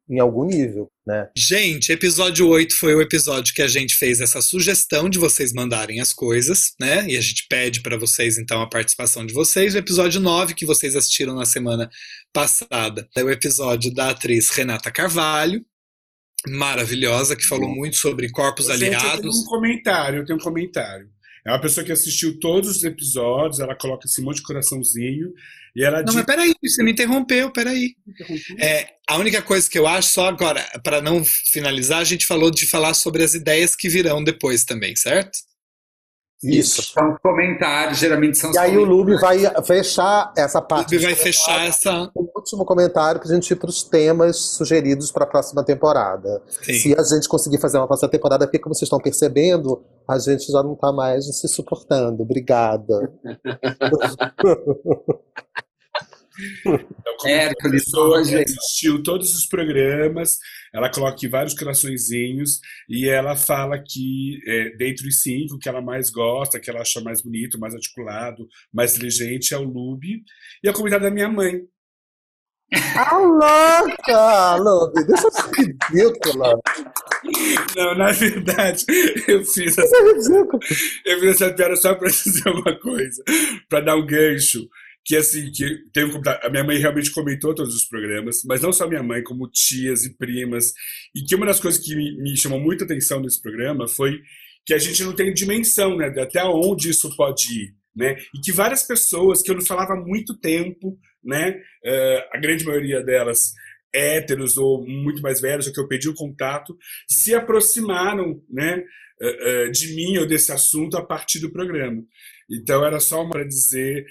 em 0.10 0.20
algum 0.20 0.46
nível, 0.46 0.90
né? 1.06 1.30
Gente, 1.38 1.92
episódio 1.92 2.48
8 2.48 2.76
foi 2.76 2.96
o 2.96 3.02
episódio 3.02 3.54
que 3.54 3.62
a 3.62 3.68
gente 3.68 3.96
fez 3.96 4.20
essa 4.20 4.42
sugestão 4.42 5.08
de 5.08 5.20
vocês 5.20 5.54
mandarem 5.54 6.02
as 6.02 6.12
coisas, 6.12 6.74
né? 6.80 7.06
E 7.08 7.16
a 7.16 7.22
gente 7.22 7.46
pede 7.48 7.82
para 7.82 7.98
vocês 7.98 8.38
então 8.40 8.62
a 8.62 8.68
participação 8.68 9.24
de 9.26 9.34
vocês. 9.34 9.76
O 9.76 9.78
episódio 9.78 10.20
9 10.20 10.56
que 10.56 10.66
vocês 10.66 10.96
assistiram 10.96 11.36
na 11.36 11.46
semana 11.46 11.90
passada 12.34 13.08
é 13.16 13.24
o 13.24 13.30
episódio 13.30 13.94
da 13.94 14.10
atriz 14.10 14.50
Renata 14.50 14.92
Carvalho, 14.92 15.64
maravilhosa, 16.48 17.36
que 17.36 17.46
falou 17.46 17.70
muito 17.70 17.98
sobre 17.98 18.32
corpos 18.32 18.66
Gente, 18.66 18.84
eu 18.84 18.90
tenho 18.90 19.00
aliados. 19.00 19.42
um 19.42 19.46
comentário, 19.46 20.20
eu 20.20 20.26
tenho 20.26 20.40
um 20.40 20.42
comentário. 20.42 21.08
É 21.50 21.52
uma 21.52 21.60
pessoa 21.60 21.84
que 21.84 21.92
assistiu 21.92 22.40
todos 22.40 22.78
os 22.78 22.84
episódios, 22.84 23.60
ela 23.60 23.76
coloca 23.76 24.06
esse 24.06 24.22
monte 24.22 24.36
de 24.36 24.44
coraçãozinho 24.44 25.34
e 25.76 25.84
ela 25.84 25.98
Não, 25.98 26.06
diz. 26.06 26.16
mas 26.16 26.26
peraí, 26.26 26.54
você 26.64 26.84
me 26.84 26.92
interrompeu, 26.92 27.52
peraí. 27.52 27.96
É, 28.60 28.88
a 29.08 29.18
única 29.18 29.42
coisa 29.42 29.68
que 29.68 29.80
eu 29.80 29.88
acho, 29.88 30.10
só 30.10 30.28
agora, 30.28 30.64
para 30.84 31.02
não 31.02 31.24
finalizar, 31.26 32.02
a 32.02 32.04
gente 32.04 32.28
falou 32.28 32.52
de 32.52 32.68
falar 32.68 32.94
sobre 32.94 33.24
as 33.24 33.34
ideias 33.34 33.76
que 33.76 33.90
virão 33.90 34.24
depois 34.24 34.64
também, 34.64 34.96
certo? 34.96 35.40
Isso. 36.44 36.84
São 36.84 37.14
os 37.14 37.20
comentários, 37.20 37.98
geralmente 37.98 38.38
são 38.38 38.52
os 38.52 38.56
E 38.56 38.60
aí 38.60 38.78
o. 38.78 38.86
Lube 38.86 39.20
vai 39.20 39.40
fechar 39.66 40.32
essa 40.38 40.62
parte. 40.62 40.96
Ele 40.96 41.04
vai 41.04 41.14
de 41.16 41.20
fechar 41.20 41.66
essa. 41.66 42.12
Último 42.40 42.64
comentário 42.64 43.20
para 43.20 43.30
a 43.30 43.36
gente 43.36 43.52
ir 43.52 43.58
para 43.58 43.70
os 43.70 43.84
temas 43.84 44.38
sugeridos 44.38 45.12
para 45.12 45.26
a 45.26 45.28
próxima 45.28 45.64
temporada. 45.64 46.42
Sim. 46.64 46.74
Se 46.74 46.96
a 46.98 47.04
gente 47.04 47.28
conseguir 47.28 47.60
fazer 47.60 47.78
uma 47.78 47.88
próxima 47.88 48.10
temporada, 48.10 48.46
porque 48.46 48.60
como 48.60 48.74
vocês 48.74 48.88
estão 48.88 49.00
percebendo, 49.00 49.84
a 50.08 50.18
gente 50.18 50.50
já 50.50 50.64
não 50.64 50.74
está 50.74 50.92
mais 50.92 51.26
se 51.26 51.48
suportando. 51.50 52.24
Obrigada. 52.24 53.12
Então, 56.40 57.18
como 57.18 57.34
Hércules, 57.34 57.66
a 57.66 57.86
pessoa 57.86 58.20
hoje. 58.20 58.32
que 58.32 58.44
assistiu 58.44 59.04
todos 59.04 59.36
os 59.36 59.46
programas, 59.46 60.38
ela 60.74 60.90
coloca 60.90 61.14
aqui 61.14 61.28
vários 61.28 61.54
coraçõezinhos 61.54 62.62
e 62.88 63.10
ela 63.10 63.36
fala 63.36 63.78
que 63.78 64.40
é, 64.48 64.70
dentre 64.78 65.08
os 65.08 65.22
cinco 65.22 65.60
que 65.60 65.68
ela 65.68 65.82
mais 65.82 66.10
gosta, 66.10 66.58
que 66.58 66.70
ela 66.70 66.80
acha 66.80 67.02
mais 67.02 67.22
bonito, 67.22 67.60
mais 67.60 67.74
articulado, 67.74 68.48
mais 68.74 68.96
inteligente 68.96 69.54
é 69.54 69.58
o 69.58 69.64
Lube. 69.64 70.24
E 70.64 70.68
é 70.68 70.72
o 70.72 70.74
comentário 70.74 71.04
da 71.04 71.12
minha 71.12 71.28
mãe. 71.28 71.60
Ah, 72.96 73.18
louca! 73.18 74.56
Lube, 74.58 75.04
deixa 75.06 75.28
eu 75.28 75.32
ser 75.32 75.50
ridícula. 75.58 76.60
Não, 77.76 77.96
na 77.96 78.12
verdade, 78.12 78.86
eu 79.28 79.44
fiz 79.44 79.78
essa, 79.78 79.98
é 79.98 80.02
eu 81.06 81.20
fiz 81.20 81.42
essa 81.42 81.54
piada 81.54 81.76
só 81.76 81.96
para 81.96 82.10
dizer 82.10 82.48
uma 82.50 82.80
coisa, 82.80 83.24
para 83.68 83.82
dar 83.82 83.96
um 83.96 84.06
gancho. 84.06 84.68
Que 85.06 85.16
assim, 85.16 85.50
que 85.52 85.78
tem 85.92 86.04
um 86.04 86.22
a 86.44 86.50
minha 86.50 86.64
mãe 86.64 86.78
realmente 86.78 87.12
comentou 87.12 87.56
todos 87.56 87.74
os 87.74 87.86
programas, 87.86 88.44
mas 88.46 88.62
não 88.62 88.72
só 88.72 88.88
minha 88.88 89.02
mãe, 89.02 89.24
como 89.24 89.50
tias 89.50 90.06
e 90.06 90.16
primas. 90.16 90.72
E 91.16 91.22
que 91.24 91.36
uma 91.36 91.48
das 91.48 91.60
coisas 91.60 91.84
que 91.84 91.96
me, 91.96 92.22
me 92.22 92.38
chamou 92.38 92.60
muita 92.60 92.84
atenção 92.84 93.20
nesse 93.20 93.42
programa 93.42 93.88
foi 93.88 94.20
que 94.66 94.74
a 94.74 94.78
gente 94.78 95.04
não 95.04 95.16
tem 95.16 95.34
dimensão, 95.34 95.98
né, 95.98 96.12
de 96.12 96.20
até 96.20 96.44
onde 96.44 96.92
isso 96.92 97.16
pode 97.16 97.44
ir, 97.52 97.74
né? 97.96 98.18
E 98.36 98.40
que 98.40 98.52
várias 98.52 98.84
pessoas 98.84 99.42
que 99.42 99.50
eu 99.50 99.56
não 99.56 99.66
falava 99.66 99.94
há 99.94 100.00
muito 100.00 100.38
tempo, 100.38 100.96
né, 101.24 101.62
eh, 101.84 102.30
a 102.34 102.38
grande 102.38 102.66
maioria 102.66 103.04
delas 103.04 103.54
héteros 103.94 104.58
ou 104.58 104.86
muito 104.86 105.22
mais 105.22 105.42
velhos, 105.42 105.68
ou 105.68 105.74
que 105.74 105.80
eu 105.80 105.88
pedi 105.88 106.08
o 106.08 106.14
contato, 106.14 106.78
se 107.08 107.34
aproximaram, 107.34 108.42
né, 108.50 108.84
eh, 109.22 109.38
eh, 109.42 109.70
de 109.70 109.96
mim 109.96 110.18
ou 110.18 110.28
desse 110.28 110.52
assunto 110.52 110.98
a 110.98 111.06
partir 111.06 111.40
do 111.40 111.52
programa. 111.52 112.04
Então 112.50 112.86
era 112.86 113.00
só 113.00 113.28
para 113.30 113.44
dizer 113.44 114.06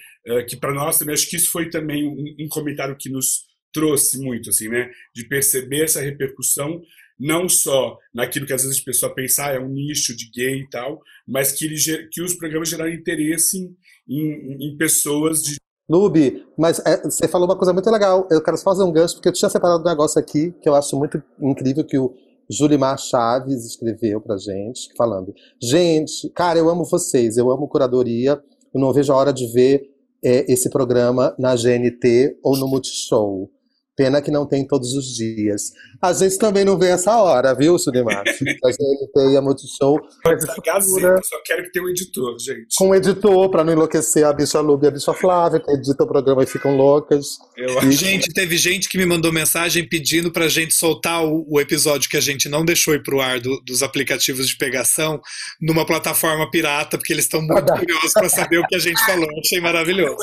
que 0.46 0.56
para 0.56 0.74
nós 0.74 0.98
também 0.98 1.14
acho 1.14 1.28
que 1.28 1.36
isso 1.36 1.50
foi 1.50 1.70
também 1.70 2.06
um, 2.06 2.48
comentário 2.48 2.96
que 2.96 3.08
nos 3.08 3.48
trouxe 3.72 4.18
muito, 4.18 4.50
assim, 4.50 4.68
né, 4.68 4.90
de 5.14 5.26
perceber 5.26 5.84
essa 5.84 6.00
repercussão 6.00 6.80
não 7.18 7.48
só 7.48 7.98
naquilo 8.14 8.46
que 8.46 8.52
às 8.52 8.62
vezes 8.62 8.80
a 8.80 8.84
pessoa 8.84 9.14
pensa 9.14 9.46
ah, 9.46 9.52
é 9.54 9.58
um 9.58 9.68
nicho 9.68 10.16
de 10.16 10.30
gay 10.30 10.60
e 10.60 10.68
tal, 10.68 11.02
mas 11.26 11.52
que, 11.52 11.64
ele, 11.64 12.08
que 12.12 12.22
os 12.22 12.34
programas 12.34 12.68
geraram 12.68 12.92
interesse 12.92 13.58
em, 13.58 13.76
em, 14.08 14.68
em 14.68 14.76
pessoas 14.76 15.42
de 15.42 15.56
Lube, 15.88 16.44
mas 16.56 16.80
é, 16.84 17.02
você 17.02 17.26
falou 17.26 17.48
uma 17.48 17.56
coisa 17.56 17.72
muito 17.72 17.90
legal. 17.90 18.26
Eu 18.30 18.42
quero 18.42 18.58
fazer 18.58 18.82
um 18.82 18.92
gancho, 18.92 19.14
porque 19.14 19.28
eu 19.28 19.32
tinha 19.32 19.48
separado 19.48 19.80
um 19.80 19.88
negócio 19.88 20.20
aqui 20.20 20.54
que 20.60 20.68
eu 20.68 20.74
acho 20.74 20.96
muito 20.96 21.22
incrível 21.40 21.84
que 21.84 21.98
o 21.98 22.14
Julimar 22.50 22.98
Chaves 22.98 23.64
escreveu 23.64 24.20
pra 24.20 24.36
gente, 24.36 24.90
falando: 24.96 25.34
Gente, 25.60 26.28
cara, 26.30 26.58
eu 26.58 26.68
amo 26.68 26.84
vocês, 26.84 27.36
eu 27.36 27.50
amo 27.50 27.68
curadoria, 27.68 28.42
eu 28.74 28.80
não 28.80 28.92
vejo 28.92 29.12
a 29.12 29.16
hora 29.16 29.32
de 29.32 29.46
ver 29.46 29.90
é, 30.22 30.50
esse 30.52 30.68
programa 30.68 31.34
na 31.38 31.54
GNT 31.54 32.38
ou 32.42 32.56
no 32.56 32.68
Multishow. 32.68 33.50
Pena 33.98 34.22
que 34.22 34.30
não 34.30 34.46
tem 34.46 34.64
todos 34.64 34.92
os 34.94 35.06
dias. 35.16 35.72
A 36.00 36.12
gente 36.12 36.38
também 36.38 36.64
não 36.64 36.78
vê 36.78 36.86
essa 36.90 37.16
hora, 37.20 37.52
viu, 37.52 37.76
Julimar? 37.76 38.22
A 38.64 38.70
GNT 38.70 39.32
e 39.32 39.36
a 39.36 39.42
Multishow. 39.42 39.98
Mas 40.24 40.44
isso 40.44 40.62
Gazeta, 40.64 41.20
só 41.24 41.36
quero 41.44 41.64
que 41.64 41.72
tenha 41.72 41.84
um 41.84 41.88
editor, 41.88 42.38
gente. 42.38 42.66
com 42.78 42.90
o 42.90 42.94
editor, 42.94 43.50
pra 43.50 43.64
não 43.64 43.72
enlouquecer 43.72 44.24
a 44.24 44.32
bicha 44.32 44.60
Lube 44.60 44.84
e 44.84 44.88
a 44.88 44.90
bicha 44.92 45.12
Flávia, 45.12 45.58
que 45.58 45.70
edita 45.72 46.04
o 46.04 46.06
programa 46.06 46.44
e 46.44 46.46
ficam 46.46 46.76
loucas. 46.76 47.38
Eu 47.56 47.76
acho 47.80 47.90
Gente, 47.90 48.32
teve 48.32 48.56
gente 48.56 48.88
que 48.88 48.96
me 48.96 49.04
mandou 49.04 49.32
mensagem 49.32 49.86
pedindo 49.88 50.30
pra 50.30 50.46
gente 50.46 50.72
soltar 50.74 51.24
o, 51.26 51.44
o 51.50 51.60
episódio 51.60 52.08
que 52.08 52.16
a 52.16 52.20
gente 52.20 52.48
não 52.48 52.64
deixou 52.64 52.94
ir 52.94 53.02
pro 53.02 53.20
ar 53.20 53.40
do- 53.40 53.60
dos 53.66 53.82
aplicativos 53.82 54.46
de 54.48 54.56
pegação 54.56 55.20
numa 55.60 55.84
plataforma 55.84 56.48
pirata, 56.48 56.96
porque 56.96 57.12
eles 57.12 57.24
estão 57.24 57.42
muito 57.42 57.72
curiosos 57.72 58.12
pra 58.12 58.28
saber 58.28 58.58
o 58.58 58.66
que 58.68 58.76
a 58.76 58.78
gente 58.78 59.04
falou. 59.04 59.26
Achei 59.40 59.60
maravilhoso. 59.60 60.16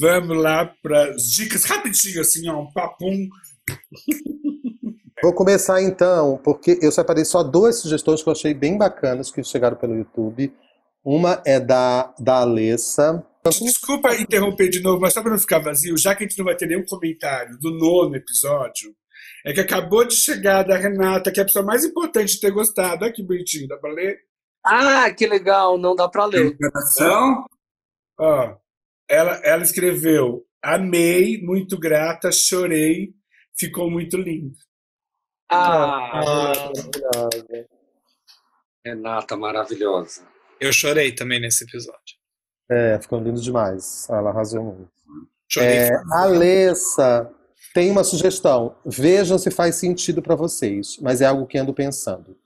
Vamos 0.00 0.36
lá 0.36 0.72
para 0.82 1.10
as 1.10 1.24
dicas 1.24 1.64
rapidinho, 1.64 2.20
assim, 2.20 2.48
ó, 2.48 2.60
um 2.60 2.72
papum. 2.72 3.28
Vou 5.22 5.34
começar 5.34 5.82
então, 5.82 6.40
porque 6.42 6.78
eu 6.80 6.90
separei 6.90 7.24
só 7.24 7.42
duas 7.42 7.80
sugestões 7.80 8.22
que 8.22 8.28
eu 8.28 8.32
achei 8.32 8.54
bem 8.54 8.78
bacanas 8.78 9.30
que 9.30 9.42
chegaram 9.44 9.76
pelo 9.76 9.94
YouTube. 9.94 10.52
Uma 11.04 11.42
é 11.44 11.60
da, 11.60 12.14
da 12.18 12.40
Alessa. 12.40 13.24
Desculpa 13.44 14.14
interromper 14.14 14.68
de 14.68 14.80
novo, 14.80 15.00
mas 15.00 15.12
só 15.12 15.22
para 15.22 15.32
não 15.32 15.38
ficar 15.38 15.58
vazio, 15.58 15.96
já 15.96 16.14
que 16.14 16.24
a 16.24 16.26
gente 16.28 16.38
não 16.38 16.44
vai 16.44 16.56
ter 16.56 16.66
nenhum 16.66 16.84
comentário 16.84 17.58
do 17.58 17.70
nono 17.70 18.16
episódio, 18.16 18.94
é 19.44 19.52
que 19.52 19.60
acabou 19.60 20.04
de 20.06 20.14
chegar 20.14 20.62
da 20.62 20.76
Renata, 20.76 21.30
que 21.30 21.40
é 21.40 21.42
a 21.42 21.46
pessoa 21.46 21.64
mais 21.64 21.84
importante 21.84 22.34
de 22.34 22.40
ter 22.40 22.50
gostado. 22.50 23.04
Olha 23.04 23.12
que 23.12 23.22
bonitinho, 23.22 23.68
dá 23.68 23.76
para 23.76 23.92
ler? 23.92 24.18
Ah, 24.64 25.10
que 25.10 25.26
legal, 25.26 25.78
não 25.78 25.94
dá 25.94 26.08
para 26.08 26.26
ler. 26.26 26.56
Ó, 28.18 28.56
ela, 29.10 29.40
ela 29.44 29.62
escreveu: 29.62 30.46
Amei, 30.62 31.42
muito 31.42 31.78
grata, 31.78 32.30
chorei, 32.30 33.12
ficou 33.58 33.90
muito 33.90 34.16
lindo. 34.16 34.56
Ah, 35.50 36.22
maravilhosa. 36.24 37.68
Renata 38.86 39.36
maravilhosa. 39.36 40.22
Eu 40.60 40.72
chorei 40.72 41.12
também 41.12 41.40
nesse 41.40 41.64
episódio. 41.64 42.20
É, 42.70 42.98
ficou 43.00 43.20
lindo 43.20 43.40
demais. 43.40 44.08
Ela 44.08 44.30
arrasou 44.30 44.62
muito. 44.62 44.90
Chorei. 45.50 45.70
É, 45.70 45.90
Alessa 46.12 47.28
tem 47.74 47.90
uma 47.90 48.04
sugestão. 48.04 48.76
Vejam 48.86 49.38
se 49.38 49.50
faz 49.50 49.74
sentido 49.76 50.22
para 50.22 50.36
vocês, 50.36 50.96
mas 51.00 51.20
é 51.20 51.26
algo 51.26 51.46
que 51.46 51.58
ando 51.58 51.74
pensando. 51.74 52.36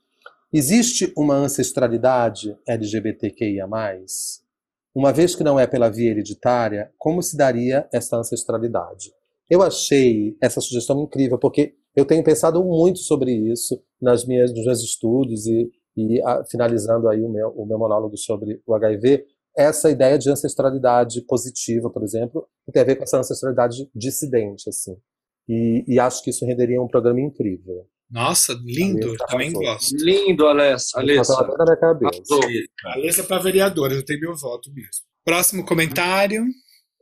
Existe 0.51 1.11
uma 1.15 1.35
ancestralidade 1.35 2.57
LGBTQIA+, 2.67 3.67
uma 4.95 5.11
vez 5.11 5.35
que 5.35 5.43
não 5.43 5.59
é 5.59 5.67
pela 5.67 5.89
via 5.89 6.11
hereditária, 6.11 6.89
como 6.97 7.21
se 7.21 7.35
daria 7.35 7.85
essa 7.91 8.15
ancestralidade? 8.15 9.11
Eu 9.49 9.61
achei 9.61 10.37
essa 10.41 10.61
sugestão 10.61 11.03
incrível, 11.03 11.37
porque 11.37 11.75
eu 11.93 12.05
tenho 12.05 12.23
pensado 12.23 12.63
muito 12.63 12.99
sobre 12.99 13.31
isso 13.31 13.83
nas 14.01 14.25
minhas, 14.25 14.53
nos 14.53 14.65
meus 14.65 14.81
estudos 14.81 15.45
e, 15.47 15.69
e 15.97 16.21
ah, 16.21 16.43
finalizando 16.49 17.09
aí 17.09 17.21
o 17.21 17.29
meu, 17.29 17.49
o 17.49 17.65
meu 17.65 17.77
monólogo 17.77 18.17
sobre 18.17 18.61
o 18.65 18.73
HIV, 18.73 19.25
essa 19.55 19.89
ideia 19.89 20.17
de 20.17 20.29
ancestralidade 20.29 21.21
positiva, 21.21 21.89
por 21.89 22.01
exemplo, 22.01 22.47
que 22.65 22.71
tem 22.71 22.81
a 22.81 22.85
ver 22.85 22.95
com 22.95 23.03
essa 23.03 23.19
ancestralidade 23.19 23.89
dissidente, 23.93 24.69
assim. 24.69 24.97
E, 25.47 25.83
e 25.87 25.99
acho 25.99 26.23
que 26.23 26.29
isso 26.29 26.45
renderia 26.45 26.81
um 26.81 26.87
programa 26.87 27.19
incrível. 27.19 27.85
Nossa, 28.09 28.57
lindo. 28.63 29.07
Alessa 29.07 29.25
Também 29.27 29.47
arrasou. 29.47 29.63
gosto. 29.63 29.95
Lindo, 29.97 30.47
Alessa. 30.47 30.99
Alessa. 30.99 31.55
Na 31.57 31.77
cabeça. 31.77 32.39
Alessa 32.85 33.23
para 33.23 33.41
vereadora, 33.41 33.95
já 33.95 34.03
tem 34.03 34.19
meu 34.19 34.35
voto 34.35 34.71
mesmo. 34.73 35.03
Próximo 35.23 35.65
comentário. 35.65 36.45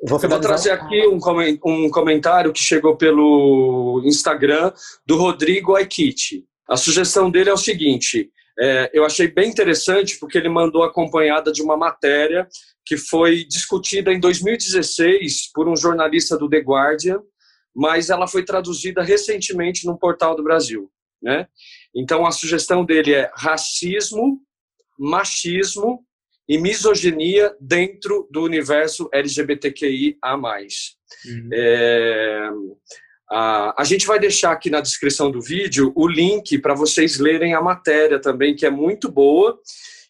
Vou 0.05 0.19
Eu 0.21 0.29
vou 0.29 0.39
trazer 0.39 0.71
aqui 0.71 1.07
um, 1.07 1.19
um 1.65 1.89
comentário 1.89 2.51
que 2.51 2.59
chegou 2.59 2.97
pelo 2.97 4.01
Instagram 4.05 4.71
do 5.05 5.17
Rodrigo 5.17 5.75
Aikiti. 5.75 6.45
A 6.67 6.75
sugestão 6.75 7.29
dele 7.31 7.49
é 7.49 7.53
o 7.53 7.57
seguinte: 7.57 8.29
é, 8.59 8.89
eu 8.93 9.05
achei 9.05 9.27
bem 9.27 9.49
interessante 9.49 10.17
porque 10.19 10.37
ele 10.37 10.49
mandou 10.49 10.83
acompanhada 10.83 11.51
de 11.51 11.61
uma 11.61 11.77
matéria 11.77 12.47
que 12.85 12.97
foi 12.97 13.45
discutida 13.45 14.11
em 14.11 14.19
2016 14.19 15.51
por 15.53 15.69
um 15.69 15.75
jornalista 15.75 16.37
do 16.37 16.49
The 16.49 16.59
Guardian, 16.59 17.19
mas 17.75 18.09
ela 18.09 18.27
foi 18.27 18.43
traduzida 18.43 19.01
recentemente 19.01 19.85
no 19.85 19.97
Portal 19.97 20.35
do 20.35 20.43
Brasil. 20.43 20.91
Né? 21.21 21.47
Então 21.95 22.25
a 22.25 22.31
sugestão 22.31 22.85
dele 22.85 23.13
é 23.13 23.31
racismo, 23.35 24.41
machismo 24.99 26.05
e 26.47 26.57
misoginia 26.57 27.55
dentro 27.59 28.27
do 28.29 28.43
universo 28.43 29.09
LGBTQIA+. 29.13 30.17
Uhum. 31.25 31.49
É, 31.53 32.49
Ah, 33.35 33.73
a 33.75 33.83
gente 33.83 34.05
vai 34.05 34.19
deixar 34.19 34.51
aqui 34.51 34.69
na 34.69 34.79
descrição 34.79 35.31
do 35.31 35.41
vídeo 35.41 35.91
o 35.95 36.07
link 36.07 36.59
para 36.59 36.75
vocês 36.75 37.17
lerem 37.17 37.55
a 37.55 37.61
matéria 37.61 38.21
também, 38.21 38.55
que 38.55 38.63
é 38.63 38.69
muito 38.69 39.11
boa. 39.11 39.57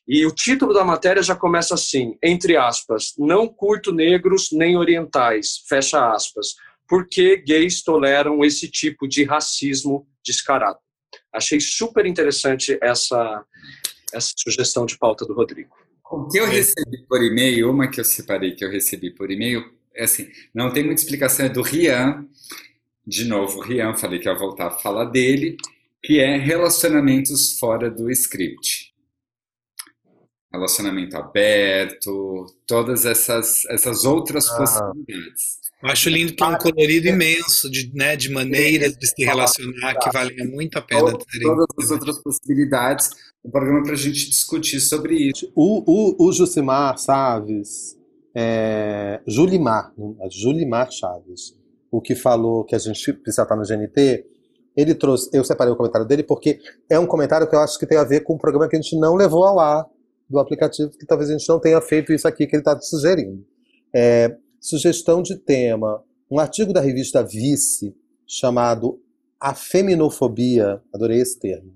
E 0.06 0.26
o 0.26 0.32
título 0.32 0.73
da 0.73 0.84
matéria 0.84 1.23
já 1.23 1.34
começa 1.34 1.73
assim, 1.73 2.17
entre 2.21 2.58
aspas, 2.58 3.13
não 3.17 3.47
curto 3.47 3.93
negros 3.93 4.49
nem 4.52 4.76
orientais, 4.76 5.63
fecha 5.69 6.12
aspas. 6.13 6.47
Por 6.88 7.08
que 7.08 7.38
gays 7.38 7.82
toleram 7.82 8.43
esse 8.43 8.69
tipo 8.69 9.08
de 9.08 9.24
racismo 9.24 10.08
descarado? 10.24 10.80
Achei 11.32 11.60
super 11.60 12.06
interessante 12.06 12.78
essa, 12.82 13.43
essa 14.13 14.34
sugestão 14.38 14.86
de 14.86 14.98
pauta 14.98 15.26
do 15.26 15.34
Rodrigo. 15.34 15.76
O 16.12 16.28
que 16.28 16.38
eu 16.38 16.46
recebi 16.46 17.04
por 17.08 17.24
e-mail, 17.24 17.72
uma 17.72 17.88
que 17.88 18.00
eu 18.00 18.06
separei 18.06 18.52
que 18.52 18.63
eu 18.63 18.69
recebi 18.69 19.10
por 19.10 19.32
e-mail, 19.32 19.63
é 19.96 20.04
assim, 20.04 20.30
não 20.54 20.72
tem 20.72 20.84
muita 20.84 21.02
explicação, 21.02 21.46
é 21.46 21.50
do 21.50 21.62
Rian, 21.62 22.28
de 23.06 23.26
novo, 23.26 23.60
Rian, 23.62 23.96
falei 23.96 24.19
que 24.19 24.28
ia 24.28 24.38
voltar 24.38 24.67
a 24.67 24.72
falar 24.72 25.06
dele, 25.06 25.58
que 26.04 26.19
é 26.19 26.38
relacionamentos 26.38 27.58
fora 27.58 27.89
do 27.89 28.10
script. 28.12 28.93
Relacionamento 30.52 31.17
aberto, 31.17 32.46
todas 32.67 33.06
essas, 33.06 33.65
essas 33.65 34.06
outras 34.06 34.48
Ah. 34.50 34.58
possibilidades. 34.58 35.62
Eu 35.84 35.89
acho 35.89 36.10
lindo 36.10 36.34
que 36.34 36.41
é 36.41 36.48
um 36.48 36.58
colorido 36.58 37.10
imenso 37.10 37.69
de, 37.69 37.91
né, 37.93 38.15
de 38.15 38.32
maneiras 38.32 38.96
de 38.96 39.06
se 39.06 39.22
relacionar 39.22 39.96
que 40.00 40.10
valem 40.13 40.48
muito 40.48 40.78
a 40.78 40.82
pena 40.82 41.12
Todas 41.12 41.26
terem. 41.26 41.48
todas 41.48 41.67
as 41.78 41.91
outras 41.91 42.24
possibilidades, 42.24 43.10
um 43.43 43.52
programa 43.52 43.84
para 43.84 43.91
a 43.91 43.98
gente 43.98 44.30
discutir 44.30 44.80
sobre 44.80 45.15
isso. 45.15 45.52
O, 45.54 45.84
o, 45.86 46.28
o 46.30 46.32
Jucimar 46.32 46.98
Chaves, 46.98 47.98
é, 48.34 49.19
Julimar, 49.28 49.91
é 50.22 50.30
Julimar 50.30 50.89
Chaves, 50.89 51.54
o 51.91 52.00
que 52.00 52.15
falou 52.15 52.63
que 52.63 52.76
a 52.76 52.80
gente 52.80 53.12
precisa 53.12 53.41
estar 53.41 53.56
no 53.58 53.63
GNT, 53.63 54.26
ele 54.78 54.96
trouxe, 54.96 55.30
eu 55.34 55.43
separei 55.43 55.74
o 55.74 55.76
comentário 55.76 56.08
dele 56.08 56.24
porque 56.24 56.60
é 56.89 56.98
um 56.98 57.06
comentário 57.06 57.48
que 57.48 57.56
eu 57.56 57.60
acho 57.60 57.78
que 57.78 57.86
tem 57.86 57.98
a 57.98 58.06
ver 58.06 58.22
com 58.22 58.36
um 58.36 58.39
programa 58.39 58.69
que 58.69 58.78
a 58.78 58.82
gente 58.82 58.98
não 58.98 59.15
levou 59.15 59.43
ao 59.43 59.60
ar 59.60 59.86
do 60.30 60.39
aplicativo, 60.39 60.91
que 60.91 61.06
talvez 61.06 61.30
a 61.30 61.38
gente 61.38 61.48
não 61.50 61.60
tenha 61.60 61.82
feito 61.82 62.13
isso 62.13 62.26
aqui 62.26 62.48
que 62.48 62.56
ele 62.56 62.62
está 62.62 62.80
sugerindo. 62.80 63.46
É, 63.93 64.36
sugestão 64.63 65.21
de 65.21 65.36
tema, 65.36 66.02
um 66.32 66.39
artigo 66.39 66.71
da 66.71 66.80
revista 66.80 67.21
Vice 67.21 67.93
chamado 68.26 68.97
A 69.38 69.54
Feminofobia, 69.54 70.82
adorei 70.93 71.19
esse 71.19 71.38
termo, 71.38 71.73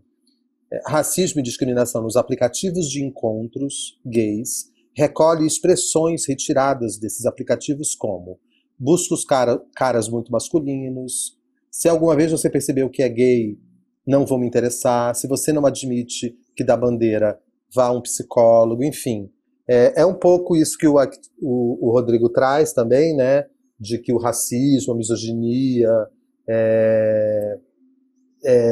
é, 0.72 0.82
racismo 0.88 1.42
e 1.42 1.44
discriminação 1.44 2.02
nos 2.02 2.16
aplicativos 2.16 2.88
de 2.88 3.04
encontros 3.04 4.00
gays, 4.06 4.72
recolhe 4.96 5.46
expressões 5.46 6.26
retiradas 6.26 6.98
desses 6.98 7.26
aplicativos 7.26 7.94
como 7.94 8.40
busca 8.80 9.14
os 9.14 9.26
cara, 9.26 9.62
caras 9.76 10.08
muito 10.08 10.32
masculinos, 10.32 11.38
se 11.70 11.90
alguma 11.90 12.16
vez 12.16 12.32
você 12.32 12.50
percebeu 12.50 12.90
que 12.90 13.04
é 13.04 13.10
gay, 13.10 13.60
não 14.06 14.26
vou 14.26 14.40
me 14.40 14.48
interessar, 14.48 15.14
se 15.14 15.28
você 15.28 15.52
não 15.52 15.66
admite 15.66 16.38
que 16.56 16.64
dá 16.64 16.78
bandeira, 16.78 17.38
vá 17.74 17.88
a 17.88 17.92
um 17.92 18.02
psicólogo, 18.02 18.82
enfim. 18.82 19.30
É, 19.70 20.02
é 20.02 20.06
um 20.06 20.14
pouco 20.14 20.56
isso 20.56 20.78
que 20.78 20.88
o, 20.88 20.96
o, 21.42 21.88
o 21.88 21.92
Rodrigo 21.92 22.30
traz 22.30 22.74
também, 22.74 23.16
né? 23.16 23.46
De 23.80 24.00
que 24.00 24.14
o 24.14 24.18
racismo, 24.18 24.94
a 24.94 24.98
misoginia 24.98 25.90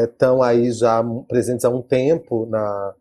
estão 0.03 0.41
aí 0.41 0.71
já 0.71 1.03
presentes 1.27 1.65
há 1.65 1.69
um 1.69 1.81
tempo 1.81 2.45
na, 2.45 2.93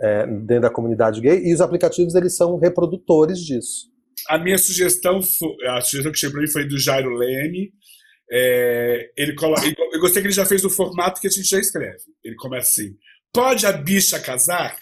é, 0.00 0.26
dentro 0.26 0.62
da 0.62 0.70
comunidade 0.70 1.20
gay, 1.20 1.42
e 1.44 1.54
os 1.54 1.60
aplicativos 1.60 2.14
eles 2.14 2.36
são 2.36 2.58
reprodutores 2.58 3.38
disso. 3.38 3.90
A 4.28 4.38
minha 4.38 4.58
sugestão, 4.58 5.20
a 5.68 5.80
sugestão 5.80 6.12
que 6.12 6.18
chegou 6.18 6.34
para 6.34 6.42
mim 6.42 6.50
foi 6.50 6.66
do 6.66 6.78
Jairo 6.78 7.10
Leme. 7.14 7.70
É, 8.30 9.10
ele 9.16 9.34
colo- 9.34 9.54
ele- 9.62 9.76
eu 9.92 10.00
gostei 10.00 10.20
que 10.20 10.26
ele 10.26 10.34
já 10.34 10.44
fez 10.44 10.64
o 10.64 10.70
formato 10.70 11.20
que 11.20 11.28
a 11.28 11.30
gente 11.30 11.48
já 11.48 11.60
escreve. 11.60 12.02
Ele 12.24 12.34
começa 12.36 12.68
assim: 12.70 12.96
pode 13.32 13.64
a 13.66 13.72
bicha 13.72 14.18
casar? 14.18 14.76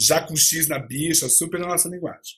Já 0.00 0.22
com 0.22 0.34
X 0.34 0.68
na 0.68 0.78
bicha, 0.78 1.28
super 1.28 1.60
na 1.60 1.68
nossa 1.68 1.88
linguagem. 1.88 2.36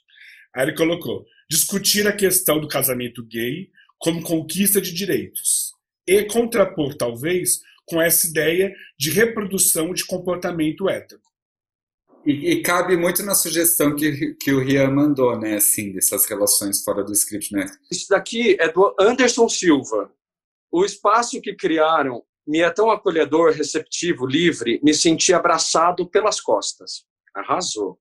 Aí 0.54 0.64
ele 0.64 0.74
colocou: 0.76 1.24
discutir 1.48 2.06
a 2.06 2.16
questão 2.16 2.60
do 2.60 2.68
casamento 2.68 3.24
gay 3.24 3.70
como 3.98 4.22
conquista 4.22 4.80
de 4.80 4.92
direitos 4.92 5.72
e 6.06 6.24
contrapor, 6.24 6.96
talvez, 6.96 7.60
com 7.86 8.02
essa 8.02 8.26
ideia 8.26 8.74
de 8.98 9.10
reprodução 9.10 9.94
de 9.94 10.04
comportamento 10.04 10.88
hétero. 10.88 11.20
E, 12.24 12.52
e 12.52 12.62
cabe 12.62 12.96
muito 12.96 13.22
na 13.22 13.34
sugestão 13.34 13.96
que, 13.96 14.34
que 14.34 14.52
o 14.52 14.60
Rian 14.60 14.90
mandou, 14.90 15.38
né? 15.38 15.56
Assim, 15.56 15.92
dessas 15.92 16.24
relações 16.26 16.82
fora 16.82 17.02
do 17.02 17.12
script, 17.12 17.52
né? 17.52 17.66
Isso 17.90 18.06
daqui 18.08 18.56
é 18.60 18.70
do 18.70 18.94
Anderson 18.98 19.48
Silva. 19.48 20.12
O 20.70 20.84
espaço 20.84 21.40
que 21.40 21.54
criaram 21.54 22.22
me 22.46 22.60
é 22.60 22.70
tão 22.70 22.90
acolhedor, 22.90 23.52
receptivo, 23.52 24.26
livre, 24.26 24.80
me 24.82 24.94
senti 24.94 25.32
abraçado 25.32 26.08
pelas 26.08 26.40
costas. 26.40 27.04
Arrasou. 27.34 27.98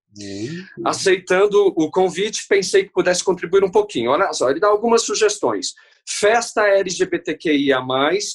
Aceitando 0.86 1.68
o 1.68 1.90
convite, 1.90 2.46
pensei 2.48 2.84
que 2.84 2.92
pudesse 2.92 3.24
contribuir 3.24 3.64
um 3.64 3.72
pouquinho. 3.72 4.12
Olha 4.12 4.32
só, 4.34 4.50
ele 4.50 4.60
dá 4.60 4.68
algumas 4.68 5.04
sugestões. 5.04 5.74
Festa 6.08 6.68
LGBTQIA+, 6.68 7.80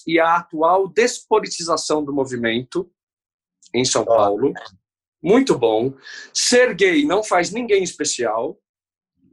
e 0.07 0.19
a 0.19 0.37
atual 0.37 0.89
despolitização 0.89 2.05
do 2.05 2.15
movimento 2.15 2.91
em 3.75 3.85
São 3.85 4.05
Paulo. 4.05 4.53
Muito 5.23 5.59
bom. 5.59 5.93
Ser 6.33 6.75
gay 6.75 7.05
não 7.05 7.23
faz 7.23 7.51
ninguém 7.51 7.83
especial. 7.83 8.59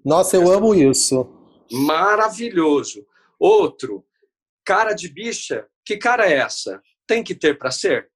Nossa, 0.03 0.35
eu 0.35 0.51
amo 0.51 0.75
isso. 0.75 1.29
Maravilhoso. 1.71 3.05
Outro, 3.39 4.05
cara 4.65 4.93
de 4.93 5.07
bicha. 5.07 5.65
Que 5.85 5.97
cara 5.97 6.29
é 6.29 6.37
essa? 6.37 6.81
Tem 7.07 7.23
que 7.23 7.35
ter 7.35 7.57
para 7.57 7.71
ser? 7.71 8.09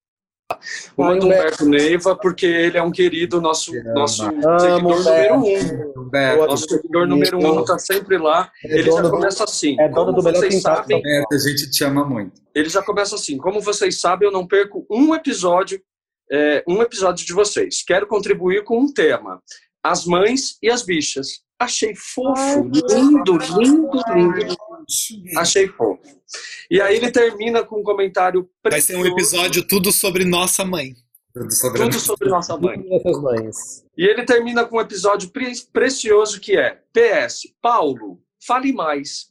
Uma 0.97 1.09
Ai, 1.11 1.19
Humberto. 1.19 1.25
Humberto 1.25 1.65
Neiva, 1.65 2.15
porque 2.15 2.45
ele 2.45 2.77
é 2.77 2.81
um 2.83 2.91
querido, 2.91 3.41
nosso, 3.41 3.71
nosso 3.93 4.23
Amo, 4.23 4.59
seguidor 4.59 4.81
número 4.81 5.35
Humberto. 5.35 5.35
um. 5.35 6.01
Humberto, 6.01 6.45
Nosso 6.47 6.65
seguidor 6.69 7.07
número 7.07 7.37
um 7.37 7.59
está 7.61 7.77
sempre 7.77 8.17
lá. 8.17 8.49
É 8.63 8.73
Ele 8.79 8.83
já 8.83 8.91
dono 8.91 9.03
do- 9.03 9.09
começa 9.11 9.43
assim. 9.43 9.75
é 9.79 9.89
dono 9.89 10.05
como 10.05 10.17
do 10.17 10.23
melhor 10.23 10.39
vocês 10.39 10.55
de 10.55 10.61
sabem, 10.61 10.97
Humberto, 10.99 11.35
a 11.35 11.37
gente 11.37 11.69
te 11.69 11.83
ama 11.83 12.05
muito. 12.05 12.41
ele 12.55 12.69
já 12.69 12.81
começa 12.81 13.15
assim. 13.15 13.37
Como 13.37 13.59
vocês 13.59 13.99
sabem, 13.99 14.27
eu 14.27 14.31
não 14.31 14.47
perco 14.47 14.85
um 14.89 15.13
episódio, 15.13 15.81
é, 16.31 16.63
um 16.67 16.81
episódio 16.81 17.25
de 17.25 17.33
vocês. 17.33 17.83
Quero 17.85 18.07
contribuir 18.07 18.63
com 18.63 18.79
um 18.79 18.91
tema: 18.91 19.41
as 19.83 20.05
mães 20.05 20.57
e 20.63 20.69
as 20.71 20.81
bichas. 20.81 21.41
Achei 21.59 21.93
fofo, 21.95 22.69
lindo, 22.93 23.37
lindo, 23.37 23.99
lindo. 24.13 24.55
Achei 25.37 25.67
fofo. 25.67 26.01
E 26.71 26.81
aí 26.81 26.97
ele 26.97 27.11
termina 27.11 27.63
com 27.63 27.79
um 27.79 27.83
comentário 27.83 28.49
Vai 28.63 28.81
ser 28.81 28.97
um 28.97 29.05
episódio 29.05 29.65
tudo 29.67 29.91
sobre 29.91 30.23
nossa 30.25 30.63
mãe. 30.63 30.93
Tudo 31.33 31.51
sobre 31.53 31.81
tudo 31.83 31.99
sobre 31.99 32.29
nossa 32.29 32.57
mãe. 32.57 32.77
Mães. 33.21 33.83
E 33.97 34.05
ele 34.05 34.23
termina 34.25 34.65
com 34.65 34.77
um 34.77 34.81
episódio 34.81 35.29
pre- 35.29 35.51
precioso 35.71 36.39
que 36.39 36.57
é 36.57 36.79
PS, 36.93 37.53
Paulo, 37.61 38.19
fale 38.45 38.73
mais. 38.73 39.27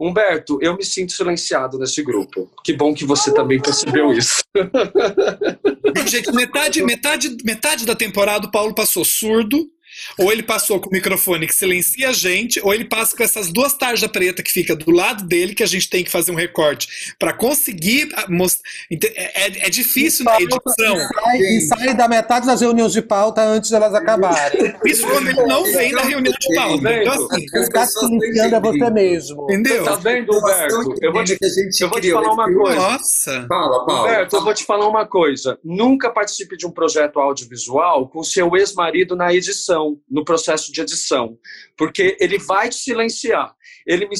Humberto, 0.00 0.58
eu 0.62 0.76
me 0.76 0.84
sinto 0.84 1.12
silenciado 1.12 1.76
nesse 1.76 2.02
grupo. 2.04 2.48
Que 2.62 2.72
bom 2.72 2.94
que 2.94 3.04
você 3.04 3.34
também 3.34 3.60
percebeu 3.60 4.12
isso. 4.12 4.44
Gente, 6.06 6.30
metade, 6.32 6.82
metade, 6.84 7.36
metade 7.44 7.84
da 7.84 7.96
temporada 7.96 8.46
o 8.46 8.50
Paulo 8.50 8.72
passou 8.74 9.04
surdo, 9.04 9.68
ou 10.18 10.32
ele 10.32 10.42
passou 10.42 10.80
com 10.80 10.88
o 10.88 10.92
microfone 10.92 11.46
que 11.46 11.54
silencia 11.54 12.08
a 12.10 12.12
gente, 12.12 12.60
ou 12.62 12.72
ele 12.74 12.84
passa 12.84 13.16
com 13.16 13.22
essas 13.22 13.50
duas 13.52 13.72
tarjas 13.74 14.10
pretas 14.10 14.44
que 14.44 14.50
fica 14.50 14.74
do 14.74 14.90
lado 14.90 15.24
dele, 15.26 15.54
que 15.54 15.62
a 15.62 15.66
gente 15.66 15.88
tem 15.88 16.04
que 16.04 16.10
fazer 16.10 16.32
um 16.32 16.36
recorte 16.36 17.14
para 17.18 17.32
conseguir 17.32 18.08
mostrar. 18.28 18.68
É, 18.90 19.46
é- 19.46 19.66
é 19.66 19.70
difícil 19.70 20.24
na 20.24 20.36
edição. 20.36 20.96
Sai, 20.96 21.38
e 21.38 21.60
sai 21.62 21.94
da 21.94 22.08
metade 22.08 22.46
das 22.46 22.60
reuniões 22.60 22.92
de 22.92 23.02
pauta 23.02 23.42
antes 23.42 23.68
de 23.70 23.76
elas 23.76 23.94
acabarem. 23.94 24.74
Isso 24.84 25.06
quando 25.06 25.28
ele 25.28 25.42
não 25.44 25.64
vem 25.64 25.92
na 25.92 26.02
reunião 26.02 26.34
de 26.38 26.54
pauta. 26.54 26.92
Então, 26.94 27.26
assim, 27.26 27.44
está 27.54 27.86
silenciando 27.86 28.56
é 28.56 28.60
você 28.60 28.90
mesmo. 28.90 29.44
entendeu? 29.44 29.84
Tá 29.84 29.96
vendo, 29.96 30.36
Humberto? 30.36 30.94
Eu 31.00 31.12
vou 31.12 31.24
te, 31.24 31.32
a 31.32 31.84
eu 31.84 31.88
vou 31.88 32.00
te 32.00 32.10
falar 32.12 32.32
uma 32.32 32.52
coisa. 32.52 32.76
Nossa. 32.76 33.46
Fala, 33.48 33.86
Paulo. 33.86 34.02
Humberto, 34.02 34.36
eu 34.36 34.44
vou 34.44 34.54
te 34.54 34.64
falar 34.64 34.88
uma 34.88 35.06
coisa. 35.06 35.58
Nunca 35.64 36.10
participe 36.10 36.56
de 36.56 36.66
um 36.66 36.70
projeto 36.70 37.18
audiovisual 37.18 38.08
com 38.08 38.22
seu 38.22 38.56
ex-marido 38.56 39.16
na 39.16 39.32
edição, 39.34 39.87
no 40.10 40.24
processo 40.24 40.72
de 40.72 40.80
edição. 40.80 41.36
Porque 41.76 42.16
ele 42.20 42.38
vai 42.38 42.68
te 42.68 42.76
silenciar. 42.76 43.54
Ele 43.86 44.06
me. 44.08 44.14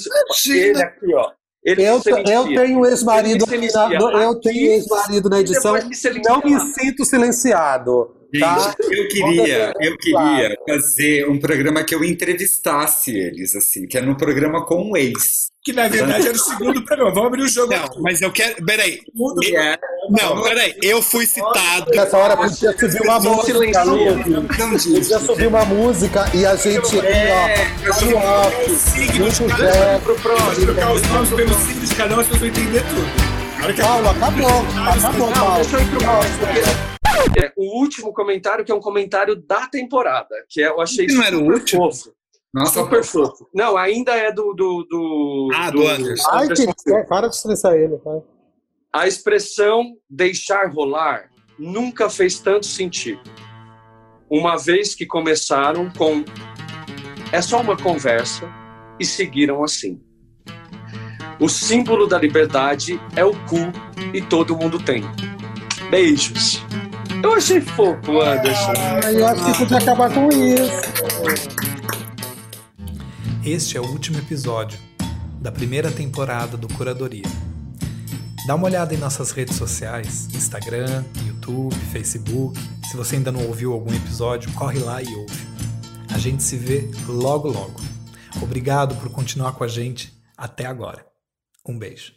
Ele 0.46 0.83
aqui, 0.83 1.14
ó. 1.14 1.31
Ele 1.64 1.83
Eu, 1.83 2.00
eu 2.04 2.44
tenho 2.44 2.78
um 2.78 2.87
ex-marido 2.87 3.44
na- 3.46 3.88
silencia 3.98 4.22
eu 4.22 4.40
tenho 4.40 4.72
ex-marido 4.72 5.28
na 5.28 5.40
edição. 5.40 5.74
me 5.88 5.94
Não 6.28 6.40
me 6.40 6.74
sinto 6.74 7.04
silenciado. 7.04 8.14
Tá? 8.38 8.74
Gente, 8.78 8.98
eu 8.98 9.09
queria, 9.09 9.72
eu 9.81 9.96
queria 9.98 10.57
fazer 10.68 11.28
um 11.28 11.38
programa 11.40 11.83
que 11.83 11.94
eu 11.94 12.04
entrevistasse 12.04 13.11
eles, 13.11 13.57
assim, 13.57 13.87
que 13.87 13.96
é 13.96 14.02
no 14.02 14.16
programa 14.16 14.64
com 14.66 14.90
o 14.92 14.96
ex. 14.96 15.48
Que 15.68 15.72
na 15.74 15.87
verdade 15.87 16.28
era 16.28 16.37
o 16.37 16.40
segundo 16.40 16.83
programa. 16.83 17.12
Vamos 17.12 17.26
abrir 17.26 17.42
o 17.42 17.48
jogo. 17.48 17.72
Não, 17.72 17.88
mas 18.00 18.22
eu 18.22 18.33
quero. 18.33 18.64
Peraí. 18.64 19.00
Mundo 19.14 19.40
É, 19.44 19.78
Não, 20.09 20.42
peraí. 20.42 20.74
Eu 20.83 21.02
fui 21.02 21.26
citado. 21.26 21.90
Nessa 21.94 22.16
hora 22.16 22.37
podia 22.37 22.72
subir 22.72 23.02
uma 23.02 23.20
Não 23.20 23.35
música, 23.37 23.66
então, 23.66 23.98
Podia 24.78 25.18
subir 25.18 25.46
uma 25.46 25.64
música 25.66 26.24
e 26.35 26.46
a 26.46 26.57
gente 26.57 26.98
É, 27.00 27.54
aqui, 27.54 27.88
ó, 27.88 27.92
sou 27.92 28.11
no 28.11 28.16
off, 28.16 28.70
signo 28.76 29.12
de 29.12 29.42
muito 29.42 29.57
cada. 29.57 29.98
Pro 29.98 30.14
próximo. 30.16 30.66
trocar 30.66 30.92
os 30.92 31.02
nomes 31.02 31.31
pelo 31.31 31.54
signo 31.54 31.87
de 31.87 31.94
cada 31.94 32.16
um, 32.16 32.20
as 32.20 32.26
pessoas 32.28 32.48
entender 32.48 32.83
tudo. 32.88 33.83
Paulo, 33.83 34.09
acabou. 34.09 34.48
Acabou, 34.88 35.33
Paulo. 35.33 35.54
deixa 35.57 35.76
eu 35.76 35.83
ir 35.83 35.90
pro 35.90 35.98
próximo. 35.98 36.98
É, 37.42 37.52
o 37.57 37.78
último 37.81 38.12
comentário, 38.14 38.64
que 38.64 38.72
é 38.72 38.74
um 38.74 38.81
comentário 38.81 39.37
da 39.37 39.66
temporada, 39.66 40.35
que 40.48 40.62
é, 40.62 40.68
eu 40.68 40.81
achei 40.81 41.07
não 41.09 41.22
era 41.22 41.37
o 41.37 41.42
último? 41.42 41.90
fofo. 41.92 42.16
Nossa, 42.52 42.80
Super 42.82 43.04
fofo. 43.04 43.48
Não, 43.54 43.76
ainda 43.76 44.12
é 44.12 44.32
do. 44.32 44.54
do, 44.54 44.87
do 44.88 45.48
Ah, 45.54 45.70
do 45.70 45.87
Anderson. 45.87 46.28
Ai, 46.30 46.48
que 46.48 46.66
para 47.08 47.28
de 47.28 47.34
estressar 47.34 47.74
ele. 47.74 47.96
vai. 48.04 48.20
A 48.94 49.06
expressão 49.06 49.84
deixar 50.08 50.70
rolar 50.72 51.28
nunca 51.58 52.08
fez 52.08 52.38
tanto 52.40 52.64
sentido. 52.66 53.20
Uma 54.30 54.56
vez 54.56 54.94
que 54.94 55.04
começaram 55.06 55.90
com 55.90 56.24
é 57.32 57.42
só 57.42 57.61
uma 57.61 57.76
conversa 57.76 58.48
e 58.98 59.04
seguiram 59.04 59.62
assim. 59.62 60.00
O 61.38 61.48
símbolo 61.48 62.06
da 62.06 62.18
liberdade 62.18 63.00
é 63.14 63.24
o 63.24 63.32
cu 63.46 63.58
e 64.14 64.20
todo 64.22 64.56
mundo 64.56 64.78
tem. 64.82 65.02
Beijos. 65.90 66.62
Eu 67.22 67.34
achei 67.34 67.61
fofo, 67.61 68.20
Anderson. 68.20 68.72
Ai, 69.04 69.20
eu 69.20 69.26
acho 69.26 69.44
que 69.44 69.58
podia 69.58 69.78
acabar 69.78 70.12
com 70.12 70.28
isso. 70.28 71.67
Este 73.50 73.78
é 73.78 73.80
o 73.80 73.87
último 73.87 74.18
episódio 74.18 74.78
da 75.40 75.50
primeira 75.50 75.90
temporada 75.90 76.54
do 76.54 76.68
Curadoria. 76.68 77.24
Dá 78.46 78.54
uma 78.54 78.66
olhada 78.66 78.94
em 78.94 78.98
nossas 78.98 79.30
redes 79.30 79.56
sociais, 79.56 80.28
Instagram, 80.34 81.02
YouTube, 81.26 81.74
Facebook. 81.90 82.61
Se 82.90 82.94
você 82.94 83.16
ainda 83.16 83.32
não 83.32 83.46
ouviu 83.46 83.72
algum 83.72 83.94
episódio, 83.94 84.52
corre 84.52 84.78
lá 84.80 85.02
e 85.02 85.06
ouve. 85.14 85.46
A 86.12 86.18
gente 86.18 86.42
se 86.42 86.58
vê 86.58 86.90
logo 87.06 87.48
logo. 87.48 87.80
Obrigado 88.42 88.94
por 88.96 89.08
continuar 89.08 89.52
com 89.52 89.64
a 89.64 89.68
gente 89.68 90.12
até 90.37 90.66
agora. 90.66 91.06
Um 91.66 91.78
beijo. 91.78 92.12